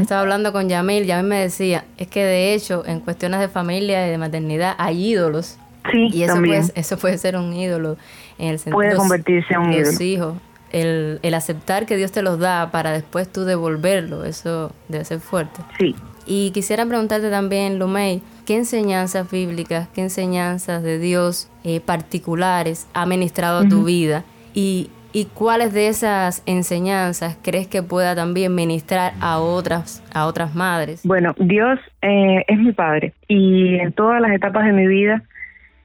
Estaba 0.00 0.22
hablando 0.22 0.54
con 0.54 0.70
Yamil, 0.70 1.04
Yamil 1.04 1.28
me 1.28 1.36
decía, 1.36 1.84
es 1.98 2.08
que 2.08 2.24
de 2.24 2.54
hecho 2.54 2.82
en 2.86 3.00
cuestiones 3.00 3.40
de 3.40 3.48
familia 3.48 4.06
y 4.06 4.10
de 4.10 4.16
maternidad 4.16 4.74
hay 4.78 5.06
ídolos. 5.12 5.58
Sí, 5.92 6.08
y 6.12 6.22
eso 6.22 6.32
también. 6.34 6.62
Puede, 6.62 6.80
eso 6.80 6.96
puede 6.96 7.18
ser 7.18 7.36
un 7.36 7.52
ídolo 7.52 7.98
en 8.38 8.48
el 8.48 8.58
sentido 8.58 8.76
Puede 8.76 8.96
convertirse 8.96 9.52
en 9.52 9.60
un 9.60 9.72
ídolo. 9.72 9.86
los 9.86 10.00
hijos. 10.00 10.34
El, 10.72 11.20
el 11.22 11.34
aceptar 11.34 11.84
que 11.84 11.96
Dios 11.96 12.10
te 12.10 12.22
los 12.22 12.38
da 12.38 12.70
para 12.70 12.90
después 12.92 13.30
tú 13.30 13.44
devolverlo, 13.44 14.24
eso 14.24 14.72
debe 14.88 15.04
ser 15.04 15.20
fuerte. 15.20 15.60
Sí. 15.78 15.94
Y 16.26 16.50
quisiera 16.50 16.84
preguntarte 16.84 17.30
también, 17.30 17.78
Lumey, 17.78 18.22
¿qué 18.46 18.56
enseñanzas 18.56 19.30
bíblicas, 19.30 19.88
qué 19.88 20.02
enseñanzas 20.02 20.82
de 20.82 20.98
Dios 20.98 21.50
eh, 21.64 21.80
particulares 21.80 22.88
ha 22.94 23.06
ministrado 23.06 23.60
a 23.60 23.68
tu 23.68 23.84
vida? 23.84 24.24
Y, 24.52 24.90
¿Y 25.12 25.24
cuáles 25.24 25.72
de 25.72 25.88
esas 25.88 26.42
enseñanzas 26.44 27.38
crees 27.42 27.68
que 27.68 27.82
pueda 27.82 28.14
también 28.14 28.54
ministrar 28.54 29.14
a 29.20 29.38
otras, 29.38 30.04
a 30.12 30.26
otras 30.26 30.54
madres? 30.54 31.00
Bueno, 31.04 31.34
Dios 31.38 31.78
eh, 32.02 32.44
es 32.46 32.58
mi 32.58 32.72
padre 32.72 33.14
y 33.26 33.76
en 33.76 33.92
todas 33.92 34.20
las 34.20 34.32
etapas 34.32 34.66
de 34.66 34.72
mi 34.72 34.86
vida 34.86 35.22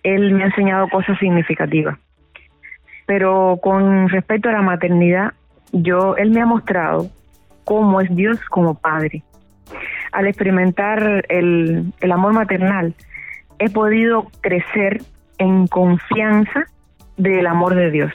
Él 0.04 0.34
me 0.34 0.44
ha 0.44 0.48
enseñado 0.48 0.90
cosas 0.90 1.18
significativas. 1.20 1.98
Pero 3.06 3.58
con 3.64 4.10
respecto 4.10 4.50
a 4.50 4.52
la 4.52 4.62
maternidad, 4.64 5.32
yo 5.72 6.18
Él 6.18 6.32
me 6.32 6.42
ha 6.42 6.46
mostrado 6.46 7.08
cómo 7.64 8.02
es 8.02 8.14
Dios 8.14 8.38
como 8.50 8.76
padre. 8.76 9.24
Al 10.12 10.28
experimentar 10.28 11.26
el, 11.30 11.94
amor 12.12 12.34
maternal, 12.34 12.94
he 13.60 13.70
podido 13.70 14.28
crecer 14.42 15.02
en 15.38 15.68
confianza 15.68 16.66
del 17.18 17.48
amor 17.48 17.76
de 17.76 17.92
Dios. 17.92 18.14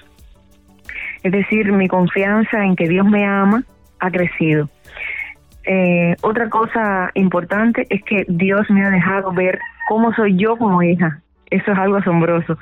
Es 1.23 1.33
decir, 1.33 1.73
mi 1.73 1.89
confianza 1.89 2.65
en 2.65 2.77
que 2.77 2.89
Dios 2.89 3.07
me 3.07 3.25
ama 3.25 3.63
ha 3.99 4.11
crecido. 4.11 4.69
Eh, 5.65 6.15
otra 6.21 6.49
cosa 6.49 7.11
importante 7.15 7.87
es 7.91 8.03
que 8.05 8.25
Dios 8.29 8.71
me 8.71 8.85
ha 8.85 8.91
dejado 8.91 9.33
ver 9.33 9.59
cómo 9.89 10.13
soy 10.13 10.37
yo 10.37 10.57
como 10.57 10.83
hija. 10.83 11.21
Eso 11.51 11.73
es 11.73 11.79
algo 11.79 11.97
asombroso. 11.97 12.59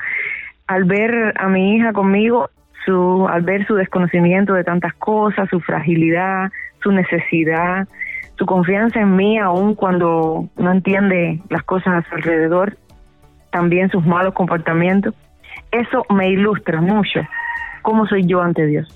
Al 0.67 0.85
ver 0.85 1.35
a 1.37 1.49
mi 1.49 1.76
hija 1.76 1.93
conmigo, 1.93 2.49
su, 2.85 3.26
al 3.29 3.43
ver 3.43 3.67
su 3.67 3.75
desconocimiento 3.75 4.55
de 4.55 4.64
tantas 4.64 4.95
cosas, 4.95 5.49
su 5.50 5.61
fragilidad, 5.61 6.50
su 6.83 6.93
necesidad, 6.93 7.88
su 8.37 8.47
confianza 8.47 9.00
en 9.00 9.16
mí, 9.16 9.38
aun 9.38 9.75
cuando 9.75 10.49
no 10.57 10.73
entiende 10.73 11.40
las 11.50 11.62
cosas 11.62 11.95
a 11.95 12.09
su 12.09 12.14
alrededor, 12.14 12.76
también 13.50 13.90
sus 13.90 14.04
malos 14.04 14.35
comportamientos, 14.35 15.14
eso 15.71 16.04
me 16.11 16.31
ilustra 16.31 16.81
mucho 16.81 17.21
cómo 17.83 18.07
soy 18.07 18.26
yo 18.26 18.40
ante 18.43 18.66
Dios. 18.66 18.88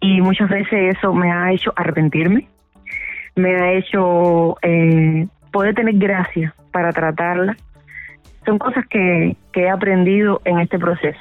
Y 0.00 0.20
muchas 0.20 0.50
veces 0.50 0.96
eso 0.96 1.14
me 1.14 1.32
ha 1.32 1.52
hecho 1.52 1.72
arrepentirme, 1.76 2.48
me 3.34 3.56
ha 3.56 3.72
hecho 3.72 4.56
eh, 4.62 5.26
poder 5.52 5.74
tener 5.74 5.94
gracia 5.96 6.54
para 6.72 6.92
tratarla. 6.92 7.56
Son 8.44 8.58
cosas 8.58 8.86
que, 8.88 9.36
que 9.52 9.62
he 9.62 9.70
aprendido 9.70 10.42
en 10.44 10.58
este 10.60 10.78
proceso. 10.78 11.18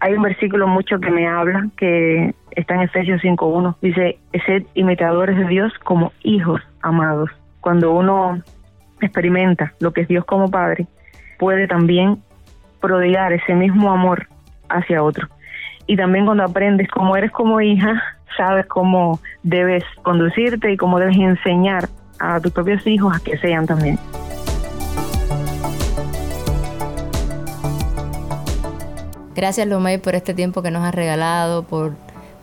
Hay 0.00 0.14
un 0.14 0.22
versículo 0.22 0.68
mucho 0.68 1.00
que 1.00 1.10
me 1.10 1.26
habla, 1.26 1.68
que 1.76 2.34
está 2.52 2.74
en 2.74 2.82
Efesios 2.82 3.20
5.1. 3.22 3.76
Dice, 3.82 4.18
sed 4.46 4.64
imitadores 4.74 5.36
de 5.36 5.46
Dios 5.46 5.72
como 5.84 6.12
hijos 6.22 6.60
amados. 6.82 7.30
Cuando 7.60 7.92
uno 7.92 8.40
experimenta 9.00 9.74
lo 9.80 9.92
que 9.92 10.02
es 10.02 10.08
Dios 10.08 10.24
como 10.24 10.50
Padre, 10.50 10.86
puede 11.38 11.66
también 11.66 12.22
prodigar 12.80 13.32
ese 13.32 13.54
mismo 13.54 13.90
amor 13.90 14.28
hacia 14.68 15.02
otro. 15.02 15.28
Y 15.86 15.96
también 15.96 16.26
cuando 16.26 16.44
aprendes 16.44 16.88
cómo 16.88 17.16
eres 17.16 17.30
como 17.32 17.60
hija, 17.60 18.02
sabes 18.36 18.66
cómo 18.66 19.20
debes 19.42 19.84
conducirte 20.02 20.72
y 20.72 20.76
cómo 20.76 20.98
debes 20.98 21.16
enseñar 21.16 21.88
a 22.20 22.40
tus 22.40 22.52
propios 22.52 22.86
hijos 22.86 23.16
a 23.16 23.22
que 23.22 23.36
sean 23.38 23.66
también. 23.66 23.98
Gracias, 29.38 29.68
Lumey, 29.68 29.98
por 29.98 30.16
este 30.16 30.34
tiempo 30.34 30.62
que 30.62 30.72
nos 30.72 30.82
has 30.82 30.92
regalado, 30.92 31.62
por 31.62 31.94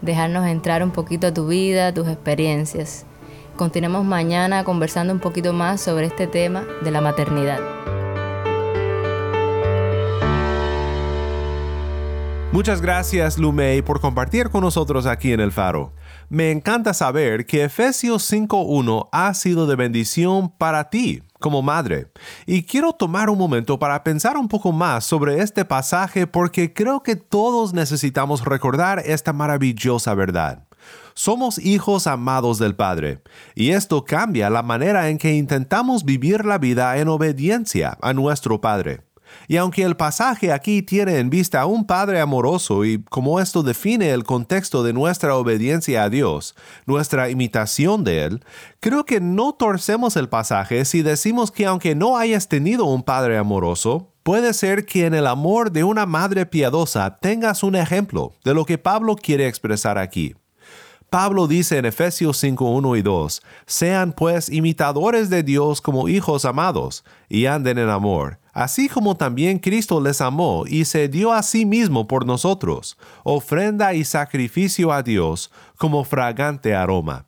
dejarnos 0.01 0.47
entrar 0.47 0.81
un 0.81 0.91
poquito 0.91 1.27
a 1.27 1.33
tu 1.33 1.45
vida, 1.45 1.93
tus 1.93 2.07
experiencias. 2.07 3.05
Continuemos 3.57 4.05
mañana 4.05 4.63
conversando 4.63 5.11
un 5.11 5.19
poquito 5.19 5.51
más 5.51 5.81
sobre 5.81 6.05
este 6.05 6.25
tema 6.25 6.63
de 6.85 6.91
la 6.91 7.01
maternidad. 7.01 7.59
Muchas 12.53 12.81
gracias, 12.81 13.37
Lumey, 13.37 13.81
por 13.81 13.99
compartir 13.99 14.49
con 14.49 14.61
nosotros 14.61 15.05
aquí 15.05 15.33
en 15.33 15.41
el 15.41 15.51
Faro. 15.51 15.91
Me 16.29 16.51
encanta 16.51 16.93
saber 16.93 17.45
que 17.45 17.65
Efesios 17.65 18.31
5.1 18.31 19.09
ha 19.11 19.33
sido 19.33 19.67
de 19.67 19.75
bendición 19.75 20.47
para 20.47 20.89
ti 20.89 21.23
como 21.45 21.61
madre. 21.61 22.07
Y 22.47 22.63
quiero 22.63 22.91
tomar 22.93 23.29
un 23.29 23.37
momento 23.37 23.77
para 23.77 24.03
pensar 24.03 24.35
un 24.35 24.47
poco 24.47 24.71
más 24.71 25.03
sobre 25.03 25.43
este 25.43 25.63
pasaje 25.63 26.25
porque 26.25 26.73
creo 26.73 27.03
que 27.03 27.15
todos 27.15 27.71
necesitamos 27.71 28.43
recordar 28.43 29.03
esta 29.05 29.31
maravillosa 29.31 30.15
verdad. 30.15 30.63
Somos 31.13 31.59
hijos 31.59 32.07
amados 32.07 32.57
del 32.57 32.75
Padre, 32.75 33.21
y 33.53 33.69
esto 33.69 34.05
cambia 34.05 34.49
la 34.49 34.63
manera 34.63 35.09
en 35.09 35.19
que 35.19 35.35
intentamos 35.35 36.03
vivir 36.03 36.45
la 36.45 36.57
vida 36.57 36.97
en 36.97 37.09
obediencia 37.09 37.95
a 38.01 38.13
nuestro 38.13 38.59
Padre. 38.59 39.01
Y 39.47 39.57
aunque 39.57 39.83
el 39.83 39.95
pasaje 39.95 40.51
aquí 40.51 40.81
tiene 40.81 41.19
en 41.19 41.29
vista 41.29 41.61
a 41.61 41.65
un 41.65 41.85
Padre 41.85 42.19
amoroso 42.19 42.85
y 42.85 43.03
como 43.03 43.39
esto 43.39 43.63
define 43.63 44.11
el 44.11 44.23
contexto 44.23 44.83
de 44.83 44.93
nuestra 44.93 45.35
obediencia 45.35 46.03
a 46.03 46.09
Dios, 46.09 46.55
nuestra 46.85 47.29
imitación 47.29 48.03
de 48.03 48.23
Él, 48.23 48.43
creo 48.79 49.05
que 49.05 49.19
no 49.19 49.53
torcemos 49.53 50.15
el 50.15 50.29
pasaje 50.29 50.85
si 50.85 51.01
decimos 51.01 51.51
que 51.51 51.65
aunque 51.65 51.95
no 51.95 52.17
hayas 52.17 52.47
tenido 52.47 52.85
un 52.85 53.03
Padre 53.03 53.37
amoroso, 53.37 54.11
puede 54.23 54.53
ser 54.53 54.85
que 54.85 55.05
en 55.05 55.13
el 55.13 55.27
amor 55.27 55.71
de 55.71 55.83
una 55.83 56.07
madre 56.07 56.47
piadosa 56.47 57.17
tengas 57.21 57.61
un 57.61 57.75
ejemplo 57.75 58.33
de 58.43 58.55
lo 58.55 58.65
que 58.65 58.79
Pablo 58.79 59.15
quiere 59.15 59.47
expresar 59.47 59.99
aquí. 59.99 60.35
Pablo 61.09 61.47
dice 61.47 61.77
en 61.77 61.85
Efesios 61.85 62.37
5, 62.37 62.65
1 62.71 62.95
y 62.95 63.01
2, 63.01 63.41
Sean 63.67 64.13
pues 64.13 64.49
imitadores 64.49 65.29
de 65.29 65.43
Dios 65.43 65.79
como 65.79 66.09
hijos 66.09 66.43
amados, 66.43 67.05
y 67.29 67.45
anden 67.45 67.77
en 67.77 67.89
amor, 67.89 68.39
así 68.55 68.89
como 68.89 69.17
también 69.17 69.59
Cristo 69.59 70.01
les 70.01 70.21
amó 70.21 70.63
y 70.65 70.85
se 70.85 71.07
dio 71.09 71.33
a 71.33 71.43
sí 71.43 71.67
mismo 71.67 72.07
por 72.07 72.25
nosotros, 72.25 72.97
ofrenda 73.23 73.93
y 73.93 74.03
sacrificio 74.05 74.91
a 74.91 75.03
Dios 75.03 75.51
como 75.77 76.03
fragante 76.05 76.73
aroma. 76.73 77.27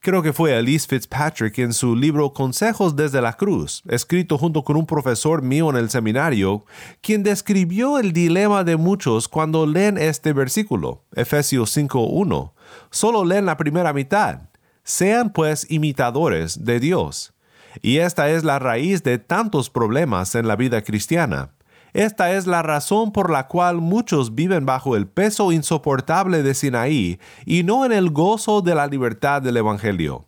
Creo 0.00 0.22
que 0.22 0.32
fue 0.32 0.56
Elise 0.56 0.86
Fitzpatrick 0.86 1.58
en 1.58 1.72
su 1.72 1.94
libro 1.94 2.32
Consejos 2.32 2.96
desde 2.96 3.20
la 3.20 3.32
Cruz, 3.32 3.82
escrito 3.88 4.38
junto 4.38 4.62
con 4.62 4.76
un 4.76 4.86
profesor 4.86 5.42
mío 5.42 5.68
en 5.68 5.76
el 5.76 5.90
seminario, 5.90 6.64
quien 7.00 7.22
describió 7.22 7.98
el 7.98 8.12
dilema 8.12 8.64
de 8.64 8.76
muchos 8.76 9.28
cuando 9.28 9.66
leen 9.66 9.98
este 9.98 10.32
versículo, 10.32 11.04
Efesios 11.12 11.76
5.1. 11.76 12.52
Solo 12.90 13.24
leen 13.24 13.46
la 13.46 13.56
primera 13.56 13.92
mitad. 13.92 14.42
Sean 14.84 15.32
pues 15.32 15.66
imitadores 15.70 16.64
de 16.64 16.78
Dios. 16.78 17.35
Y 17.82 17.98
esta 17.98 18.30
es 18.30 18.44
la 18.44 18.58
raíz 18.58 19.02
de 19.02 19.18
tantos 19.18 19.70
problemas 19.70 20.34
en 20.34 20.48
la 20.48 20.56
vida 20.56 20.82
cristiana. 20.82 21.50
Esta 21.92 22.32
es 22.32 22.46
la 22.46 22.62
razón 22.62 23.10
por 23.10 23.30
la 23.30 23.48
cual 23.48 23.78
muchos 23.78 24.34
viven 24.34 24.66
bajo 24.66 24.96
el 24.96 25.06
peso 25.06 25.50
insoportable 25.50 26.42
de 26.42 26.52
Sinaí 26.52 27.18
y 27.46 27.62
no 27.62 27.86
en 27.86 27.92
el 27.92 28.10
gozo 28.10 28.60
de 28.60 28.74
la 28.74 28.86
libertad 28.86 29.40
del 29.40 29.56
Evangelio. 29.56 30.26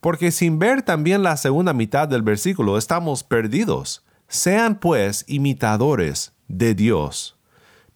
Porque 0.00 0.30
sin 0.30 0.60
ver 0.60 0.82
también 0.82 1.24
la 1.24 1.36
segunda 1.36 1.72
mitad 1.72 2.06
del 2.06 2.22
versículo 2.22 2.78
estamos 2.78 3.24
perdidos. 3.24 4.04
Sean 4.28 4.78
pues 4.78 5.24
imitadores 5.26 6.34
de 6.46 6.74
Dios. 6.74 7.36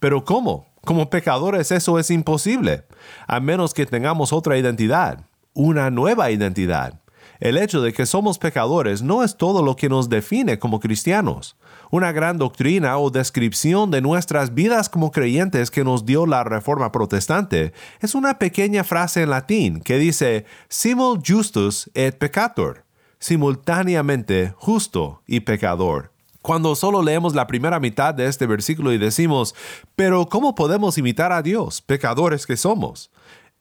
Pero 0.00 0.24
¿cómo? 0.24 0.66
Como 0.84 1.10
pecadores 1.10 1.70
eso 1.70 2.00
es 2.00 2.10
imposible, 2.10 2.86
a 3.28 3.38
menos 3.38 3.72
que 3.72 3.86
tengamos 3.86 4.32
otra 4.32 4.58
identidad, 4.58 5.26
una 5.54 5.90
nueva 5.90 6.32
identidad. 6.32 7.01
El 7.42 7.58
hecho 7.58 7.82
de 7.82 7.92
que 7.92 8.06
somos 8.06 8.38
pecadores 8.38 9.02
no 9.02 9.24
es 9.24 9.36
todo 9.36 9.64
lo 9.64 9.74
que 9.74 9.88
nos 9.88 10.08
define 10.08 10.60
como 10.60 10.78
cristianos. 10.78 11.56
Una 11.90 12.12
gran 12.12 12.38
doctrina 12.38 12.96
o 12.98 13.10
descripción 13.10 13.90
de 13.90 14.00
nuestras 14.00 14.54
vidas 14.54 14.88
como 14.88 15.10
creyentes 15.10 15.72
que 15.72 15.82
nos 15.82 16.06
dio 16.06 16.24
la 16.24 16.44
Reforma 16.44 16.92
Protestante 16.92 17.72
es 17.98 18.14
una 18.14 18.38
pequeña 18.38 18.84
frase 18.84 19.22
en 19.22 19.30
latín 19.30 19.80
que 19.80 19.98
dice 19.98 20.46
simul 20.68 21.20
justus 21.26 21.90
et 21.94 22.16
peccator, 22.16 22.84
simultáneamente 23.18 24.54
justo 24.56 25.24
y 25.26 25.40
pecador. 25.40 26.12
Cuando 26.42 26.76
solo 26.76 27.02
leemos 27.02 27.34
la 27.34 27.48
primera 27.48 27.80
mitad 27.80 28.14
de 28.14 28.26
este 28.26 28.46
versículo 28.46 28.92
y 28.92 28.98
decimos, 28.98 29.56
pero 29.96 30.28
¿cómo 30.28 30.54
podemos 30.54 30.96
imitar 30.96 31.32
a 31.32 31.42
Dios, 31.42 31.82
pecadores 31.82 32.46
que 32.46 32.56
somos? 32.56 33.10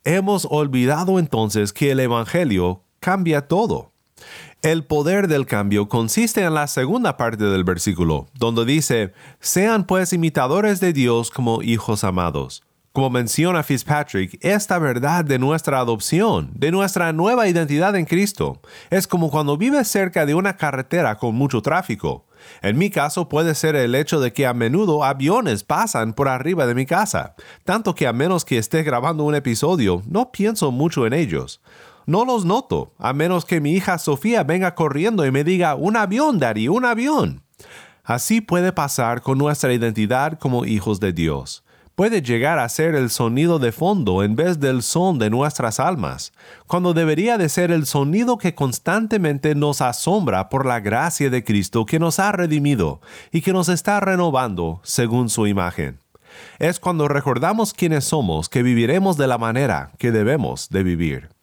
Hemos 0.04 0.48
olvidado 0.52 1.18
entonces 1.18 1.74
que 1.74 1.90
el 1.90 2.00
Evangelio 2.00 2.84
cambia 3.02 3.48
todo. 3.48 3.92
El 4.62 4.86
poder 4.86 5.28
del 5.28 5.48
cambio 5.48 5.90
consiste 5.90 6.44
en 6.44 6.54
la 6.54 6.68
segunda 6.68 7.18
parte 7.18 7.46
del 7.46 7.64
versículo, 7.64 8.28
donde 8.36 8.64
dice, 8.64 9.12
sean 9.40 9.86
pues 9.86 10.14
imitadores 10.14 10.80
de 10.80 10.94
Dios 10.94 11.32
como 11.32 11.64
hijos 11.64 12.04
amados. 12.04 12.62
Como 12.94 13.10
menciona 13.10 13.64
Fitzpatrick, 13.64 14.38
esta 14.42 14.78
verdad 14.78 15.26
de 15.26 15.40
nuestra 15.40 15.80
adopción, 15.80 16.52
de 16.54 16.72
nuestra 16.72 17.12
nueva 17.12 17.48
identidad 17.48 17.96
en 17.96 18.06
Cristo, 18.06 18.62
es 18.92 19.08
como 19.08 19.32
cuando 19.32 19.58
vives 19.58 19.88
cerca 19.88 20.28
de 20.28 20.36
una 20.36 20.56
carretera 20.58 21.18
con 21.18 21.34
mucho 21.34 21.64
tráfico. 21.64 22.28
En 22.62 22.78
mi 22.78 22.92
caso 22.92 23.30
puede 23.30 23.56
ser 23.56 23.76
el 23.76 23.96
hecho 23.96 24.20
de 24.20 24.32
que 24.32 24.46
a 24.46 24.54
menudo 24.54 25.04
aviones 25.04 25.64
pasan 25.64 26.14
por 26.14 26.28
arriba 26.28 26.68
de 26.68 26.76
mi 26.76 26.86
casa, 26.86 27.34
tanto 27.64 27.96
que 27.96 28.06
a 28.06 28.14
menos 28.14 28.46
que 28.46 28.60
esté 28.60 28.84
grabando 28.84 29.24
un 29.24 29.34
episodio, 29.34 30.04
no 30.06 30.32
pienso 30.32 30.72
mucho 30.72 31.08
en 31.08 31.14
ellos. 31.14 31.62
No 32.12 32.26
los 32.26 32.44
noto, 32.44 32.94
a 32.98 33.14
menos 33.14 33.46
que 33.46 33.62
mi 33.62 33.72
hija 33.72 33.98
Sofía 33.98 34.44
venga 34.44 34.76
corriendo 34.76 35.26
y 35.26 35.32
me 35.32 35.46
diga, 35.46 35.76
un 35.76 35.96
avión, 35.96 36.40
Daddy, 36.40 36.68
un 36.68 36.84
avión. 36.84 37.42
Así 38.04 38.42
puede 38.42 38.74
pasar 38.74 39.22
con 39.22 39.38
nuestra 39.38 39.72
identidad 39.72 40.38
como 40.38 40.66
hijos 40.66 41.00
de 41.00 41.14
Dios 41.14 41.64
puede 41.96 42.22
llegar 42.22 42.58
a 42.58 42.68
ser 42.68 42.96
el 42.96 43.12
sonido 43.12 43.60
de 43.60 43.72
fondo 43.72 44.24
en 44.24 44.36
vez 44.36 44.60
del 44.60 44.82
son 44.82 45.20
de 45.20 45.30
nuestras 45.30 45.80
almas, 45.80 46.34
cuando 46.66 46.94
debería 46.94 47.38
de 47.38 47.48
ser 47.48 47.70
el 47.70 47.86
sonido 47.86 48.38
que 48.40 48.56
constantemente 48.56 49.54
nos 49.54 49.82
asombra 49.82 50.50
por 50.50 50.66
la 50.66 50.80
gracia 50.80 51.30
de 51.30 51.44
Cristo 51.44 51.86
que 51.86 52.00
nos 52.00 52.18
ha 52.18 52.32
redimido 52.32 53.02
y 53.32 53.42
que 53.42 53.54
nos 53.54 53.70
está 53.70 54.00
renovando 54.00 54.80
según 54.84 55.30
su 55.30 55.46
imagen. 55.46 56.00
Es 56.58 56.80
cuando 56.80 57.08
recordamos 57.08 57.72
quiénes 57.74 58.06
somos 58.06 58.50
que 58.50 58.64
viviremos 58.64 59.16
de 59.18 59.28
la 59.28 59.38
manera 59.38 59.92
que 60.00 60.12
debemos 60.12 60.70
de 60.70 60.84
vivir. 60.84 61.41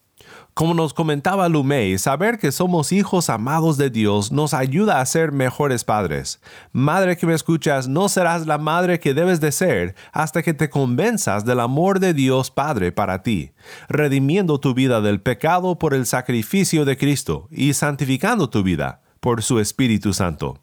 Como 0.58 0.74
nos 0.74 0.92
comentaba 0.92 1.48
Lumey, 1.48 1.98
saber 1.98 2.36
que 2.36 2.50
somos 2.50 2.90
hijos 2.90 3.30
amados 3.30 3.76
de 3.76 3.90
Dios 3.90 4.32
nos 4.32 4.54
ayuda 4.54 5.00
a 5.00 5.06
ser 5.06 5.30
mejores 5.30 5.84
padres. 5.84 6.40
Madre 6.72 7.16
que 7.16 7.28
me 7.28 7.34
escuchas, 7.34 7.86
no 7.86 8.08
serás 8.08 8.44
la 8.44 8.58
madre 8.58 8.98
que 8.98 9.14
debes 9.14 9.38
de 9.38 9.52
ser 9.52 9.94
hasta 10.10 10.42
que 10.42 10.54
te 10.54 10.68
convenzas 10.68 11.44
del 11.44 11.60
amor 11.60 12.00
de 12.00 12.12
Dios 12.12 12.50
Padre 12.50 12.90
para 12.90 13.22
ti, 13.22 13.52
redimiendo 13.88 14.58
tu 14.58 14.74
vida 14.74 15.00
del 15.00 15.20
pecado 15.20 15.78
por 15.78 15.94
el 15.94 16.06
sacrificio 16.06 16.84
de 16.84 16.96
Cristo 16.96 17.46
y 17.52 17.74
santificando 17.74 18.50
tu 18.50 18.64
vida 18.64 19.02
por 19.20 19.44
su 19.44 19.60
Espíritu 19.60 20.12
Santo. 20.12 20.60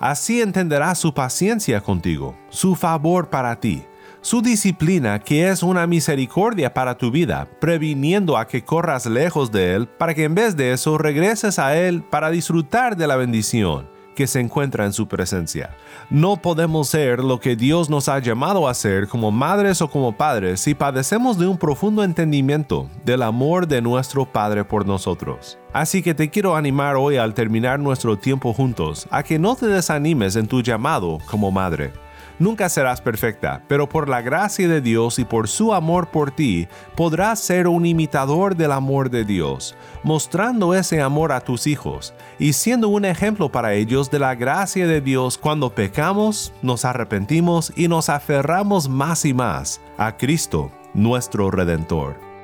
Así 0.00 0.42
entenderás 0.42 0.98
su 0.98 1.14
paciencia 1.14 1.80
contigo, 1.80 2.36
su 2.50 2.74
favor 2.74 3.30
para 3.30 3.60
ti, 3.60 3.84
su 4.26 4.42
disciplina 4.42 5.20
que 5.20 5.48
es 5.48 5.62
una 5.62 5.86
misericordia 5.86 6.74
para 6.74 6.98
tu 6.98 7.12
vida, 7.12 7.46
previniendo 7.60 8.36
a 8.36 8.48
que 8.48 8.64
corras 8.64 9.06
lejos 9.06 9.52
de 9.52 9.76
Él, 9.76 9.86
para 9.86 10.14
que 10.14 10.24
en 10.24 10.34
vez 10.34 10.56
de 10.56 10.72
eso 10.72 10.98
regreses 10.98 11.60
a 11.60 11.76
Él 11.76 12.02
para 12.02 12.30
disfrutar 12.30 12.96
de 12.96 13.06
la 13.06 13.14
bendición 13.14 13.88
que 14.16 14.26
se 14.26 14.40
encuentra 14.40 14.84
en 14.84 14.92
su 14.92 15.06
presencia. 15.06 15.76
No 16.10 16.38
podemos 16.38 16.88
ser 16.88 17.22
lo 17.22 17.38
que 17.38 17.54
Dios 17.54 17.88
nos 17.88 18.08
ha 18.08 18.18
llamado 18.18 18.66
a 18.66 18.74
ser 18.74 19.06
como 19.06 19.30
madres 19.30 19.80
o 19.80 19.88
como 19.88 20.16
padres 20.16 20.58
si 20.58 20.74
padecemos 20.74 21.38
de 21.38 21.46
un 21.46 21.56
profundo 21.56 22.02
entendimiento 22.02 22.90
del 23.04 23.22
amor 23.22 23.68
de 23.68 23.80
nuestro 23.80 24.26
Padre 24.26 24.64
por 24.64 24.88
nosotros. 24.88 25.56
Así 25.72 26.02
que 26.02 26.14
te 26.14 26.30
quiero 26.30 26.56
animar 26.56 26.96
hoy 26.96 27.16
al 27.16 27.32
terminar 27.32 27.78
nuestro 27.78 28.18
tiempo 28.18 28.52
juntos 28.52 29.06
a 29.12 29.22
que 29.22 29.38
no 29.38 29.54
te 29.54 29.68
desanimes 29.68 30.34
en 30.34 30.48
tu 30.48 30.62
llamado 30.62 31.18
como 31.30 31.52
madre 31.52 31.92
Nunca 32.38 32.68
serás 32.68 33.00
perfecta, 33.00 33.62
pero 33.66 33.88
por 33.88 34.08
la 34.08 34.20
gracia 34.20 34.68
de 34.68 34.80
Dios 34.80 35.18
y 35.18 35.24
por 35.24 35.48
su 35.48 35.72
amor 35.72 36.08
por 36.08 36.30
ti, 36.30 36.68
podrás 36.94 37.40
ser 37.40 37.66
un 37.66 37.86
imitador 37.86 38.56
del 38.56 38.72
amor 38.72 39.08
de 39.08 39.24
Dios, 39.24 39.74
mostrando 40.02 40.74
ese 40.74 41.00
amor 41.00 41.32
a 41.32 41.40
tus 41.40 41.66
hijos 41.66 42.12
y 42.38 42.52
siendo 42.52 42.88
un 42.88 43.06
ejemplo 43.06 43.50
para 43.50 43.72
ellos 43.72 44.10
de 44.10 44.18
la 44.18 44.34
gracia 44.34 44.86
de 44.86 45.00
Dios 45.00 45.38
cuando 45.38 45.74
pecamos, 45.74 46.52
nos 46.60 46.84
arrepentimos 46.84 47.72
y 47.74 47.88
nos 47.88 48.10
aferramos 48.10 48.88
más 48.88 49.24
y 49.24 49.32
más 49.32 49.80
a 49.96 50.16
Cristo, 50.18 50.70
nuestro 50.92 51.50
Redentor. 51.50 52.35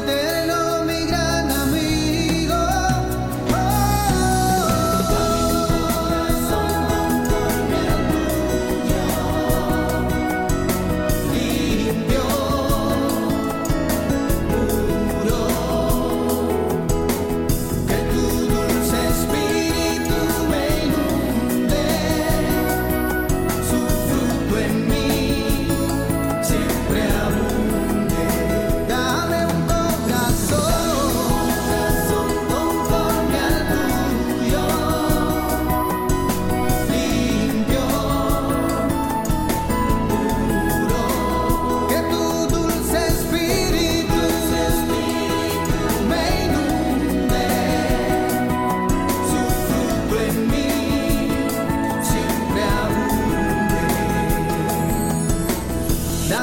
de 0.00 0.31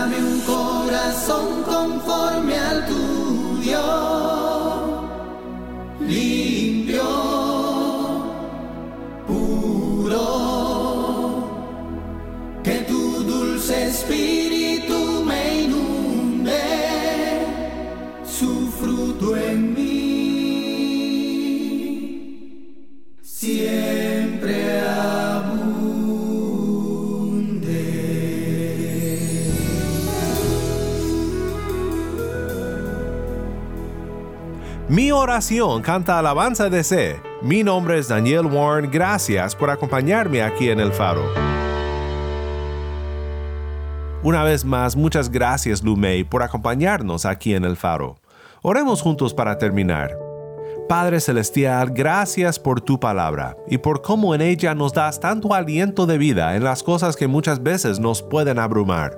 Dame 0.09 0.23
un 0.23 0.39
corazón 0.41 1.63
conforme 1.63 2.57
al 2.57 2.83
tuyo. 2.87 4.28
Oración 35.19 35.81
canta 35.81 36.17
alabanza 36.17 36.69
de 36.69 36.83
C. 36.83 37.21
Mi 37.41 37.63
nombre 37.63 37.99
es 37.99 38.07
Daniel 38.07 38.45
Warren. 38.45 38.89
Gracias 38.89 39.53
por 39.55 39.69
acompañarme 39.69 40.41
aquí 40.41 40.69
en 40.69 40.79
el 40.79 40.93
faro. 40.93 41.23
Una 44.23 44.43
vez 44.43 44.65
más, 44.65 44.95
muchas 44.95 45.29
gracias 45.29 45.83
Lumei 45.83 46.23
por 46.23 46.41
acompañarnos 46.41 47.25
aquí 47.25 47.53
en 47.53 47.65
el 47.65 47.75
faro. 47.75 48.17
Oremos 48.61 49.01
juntos 49.01 49.33
para 49.33 49.57
terminar. 49.57 50.28
Padre 50.89 51.19
Celestial, 51.19 51.91
gracias 51.91 52.57
por 52.57 52.81
tu 52.81 52.99
palabra 52.99 53.55
y 53.67 53.77
por 53.77 54.01
cómo 54.01 54.33
en 54.33 54.41
ella 54.41 54.73
nos 54.73 54.91
das 54.91 55.19
tanto 55.19 55.53
aliento 55.53 56.07
de 56.07 56.17
vida 56.17 56.55
en 56.55 56.63
las 56.63 56.81
cosas 56.81 57.15
que 57.15 57.27
muchas 57.27 57.61
veces 57.61 57.99
nos 57.99 58.23
pueden 58.23 58.57
abrumar. 58.57 59.15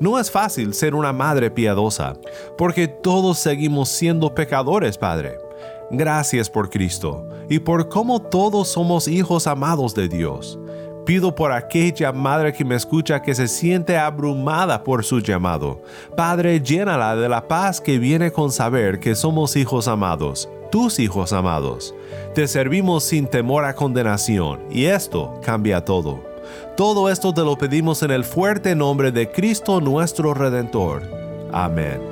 No 0.00 0.18
es 0.18 0.30
fácil 0.30 0.72
ser 0.72 0.94
una 0.94 1.12
madre 1.12 1.50
piadosa, 1.50 2.14
porque 2.56 2.88
todos 2.88 3.38
seguimos 3.38 3.90
siendo 3.90 4.34
pecadores, 4.34 4.96
Padre. 4.96 5.36
Gracias 5.90 6.48
por 6.48 6.70
Cristo 6.70 7.28
y 7.50 7.58
por 7.58 7.90
cómo 7.90 8.22
todos 8.22 8.68
somos 8.68 9.06
hijos 9.06 9.46
amados 9.46 9.94
de 9.94 10.08
Dios. 10.08 10.58
Pido 11.04 11.34
por 11.34 11.50
aquella 11.50 12.12
madre 12.12 12.52
que 12.52 12.64
me 12.64 12.76
escucha 12.76 13.22
que 13.22 13.34
se 13.34 13.48
siente 13.48 13.96
abrumada 13.96 14.84
por 14.84 15.04
su 15.04 15.20
llamado. 15.20 15.82
Padre, 16.16 16.60
llénala 16.60 17.16
de 17.16 17.28
la 17.28 17.48
paz 17.48 17.80
que 17.80 17.98
viene 17.98 18.30
con 18.30 18.52
saber 18.52 19.00
que 19.00 19.14
somos 19.14 19.56
hijos 19.56 19.88
amados, 19.88 20.48
tus 20.70 20.98
hijos 21.00 21.32
amados. 21.32 21.94
Te 22.34 22.46
servimos 22.46 23.02
sin 23.04 23.26
temor 23.26 23.64
a 23.64 23.74
condenación 23.74 24.60
y 24.70 24.84
esto 24.84 25.40
cambia 25.44 25.84
todo. 25.84 26.22
Todo 26.76 27.10
esto 27.10 27.34
te 27.34 27.42
lo 27.42 27.56
pedimos 27.56 28.02
en 28.02 28.12
el 28.12 28.24
fuerte 28.24 28.74
nombre 28.74 29.10
de 29.10 29.30
Cristo 29.30 29.80
nuestro 29.80 30.34
Redentor. 30.34 31.02
Amén. 31.52 32.11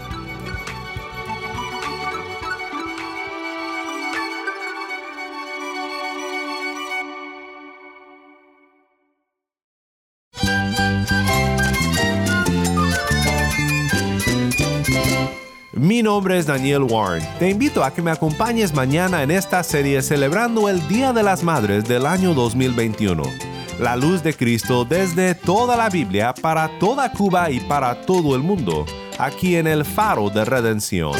Mi 16.01 16.05
nombre 16.05 16.35
es 16.39 16.47
Daniel 16.47 16.81
Warren. 16.89 17.23
Te 17.37 17.47
invito 17.47 17.83
a 17.83 17.93
que 17.93 18.01
me 18.01 18.09
acompañes 18.09 18.73
mañana 18.73 19.21
en 19.21 19.29
esta 19.29 19.61
serie 19.61 20.01
celebrando 20.01 20.67
el 20.67 20.87
Día 20.87 21.13
de 21.13 21.21
las 21.21 21.43
Madres 21.43 21.87
del 21.87 22.07
año 22.07 22.33
2021. 22.33 23.21
La 23.79 23.95
luz 23.95 24.23
de 24.23 24.33
Cristo 24.33 24.83
desde 24.83 25.35
toda 25.35 25.77
la 25.77 25.91
Biblia 25.91 26.33
para 26.33 26.79
toda 26.79 27.11
Cuba 27.11 27.51
y 27.51 27.59
para 27.59 28.01
todo 28.01 28.35
el 28.35 28.41
mundo, 28.41 28.83
aquí 29.19 29.57
en 29.57 29.67
el 29.67 29.85
Faro 29.85 30.31
de 30.31 30.43
Redención. 30.43 31.13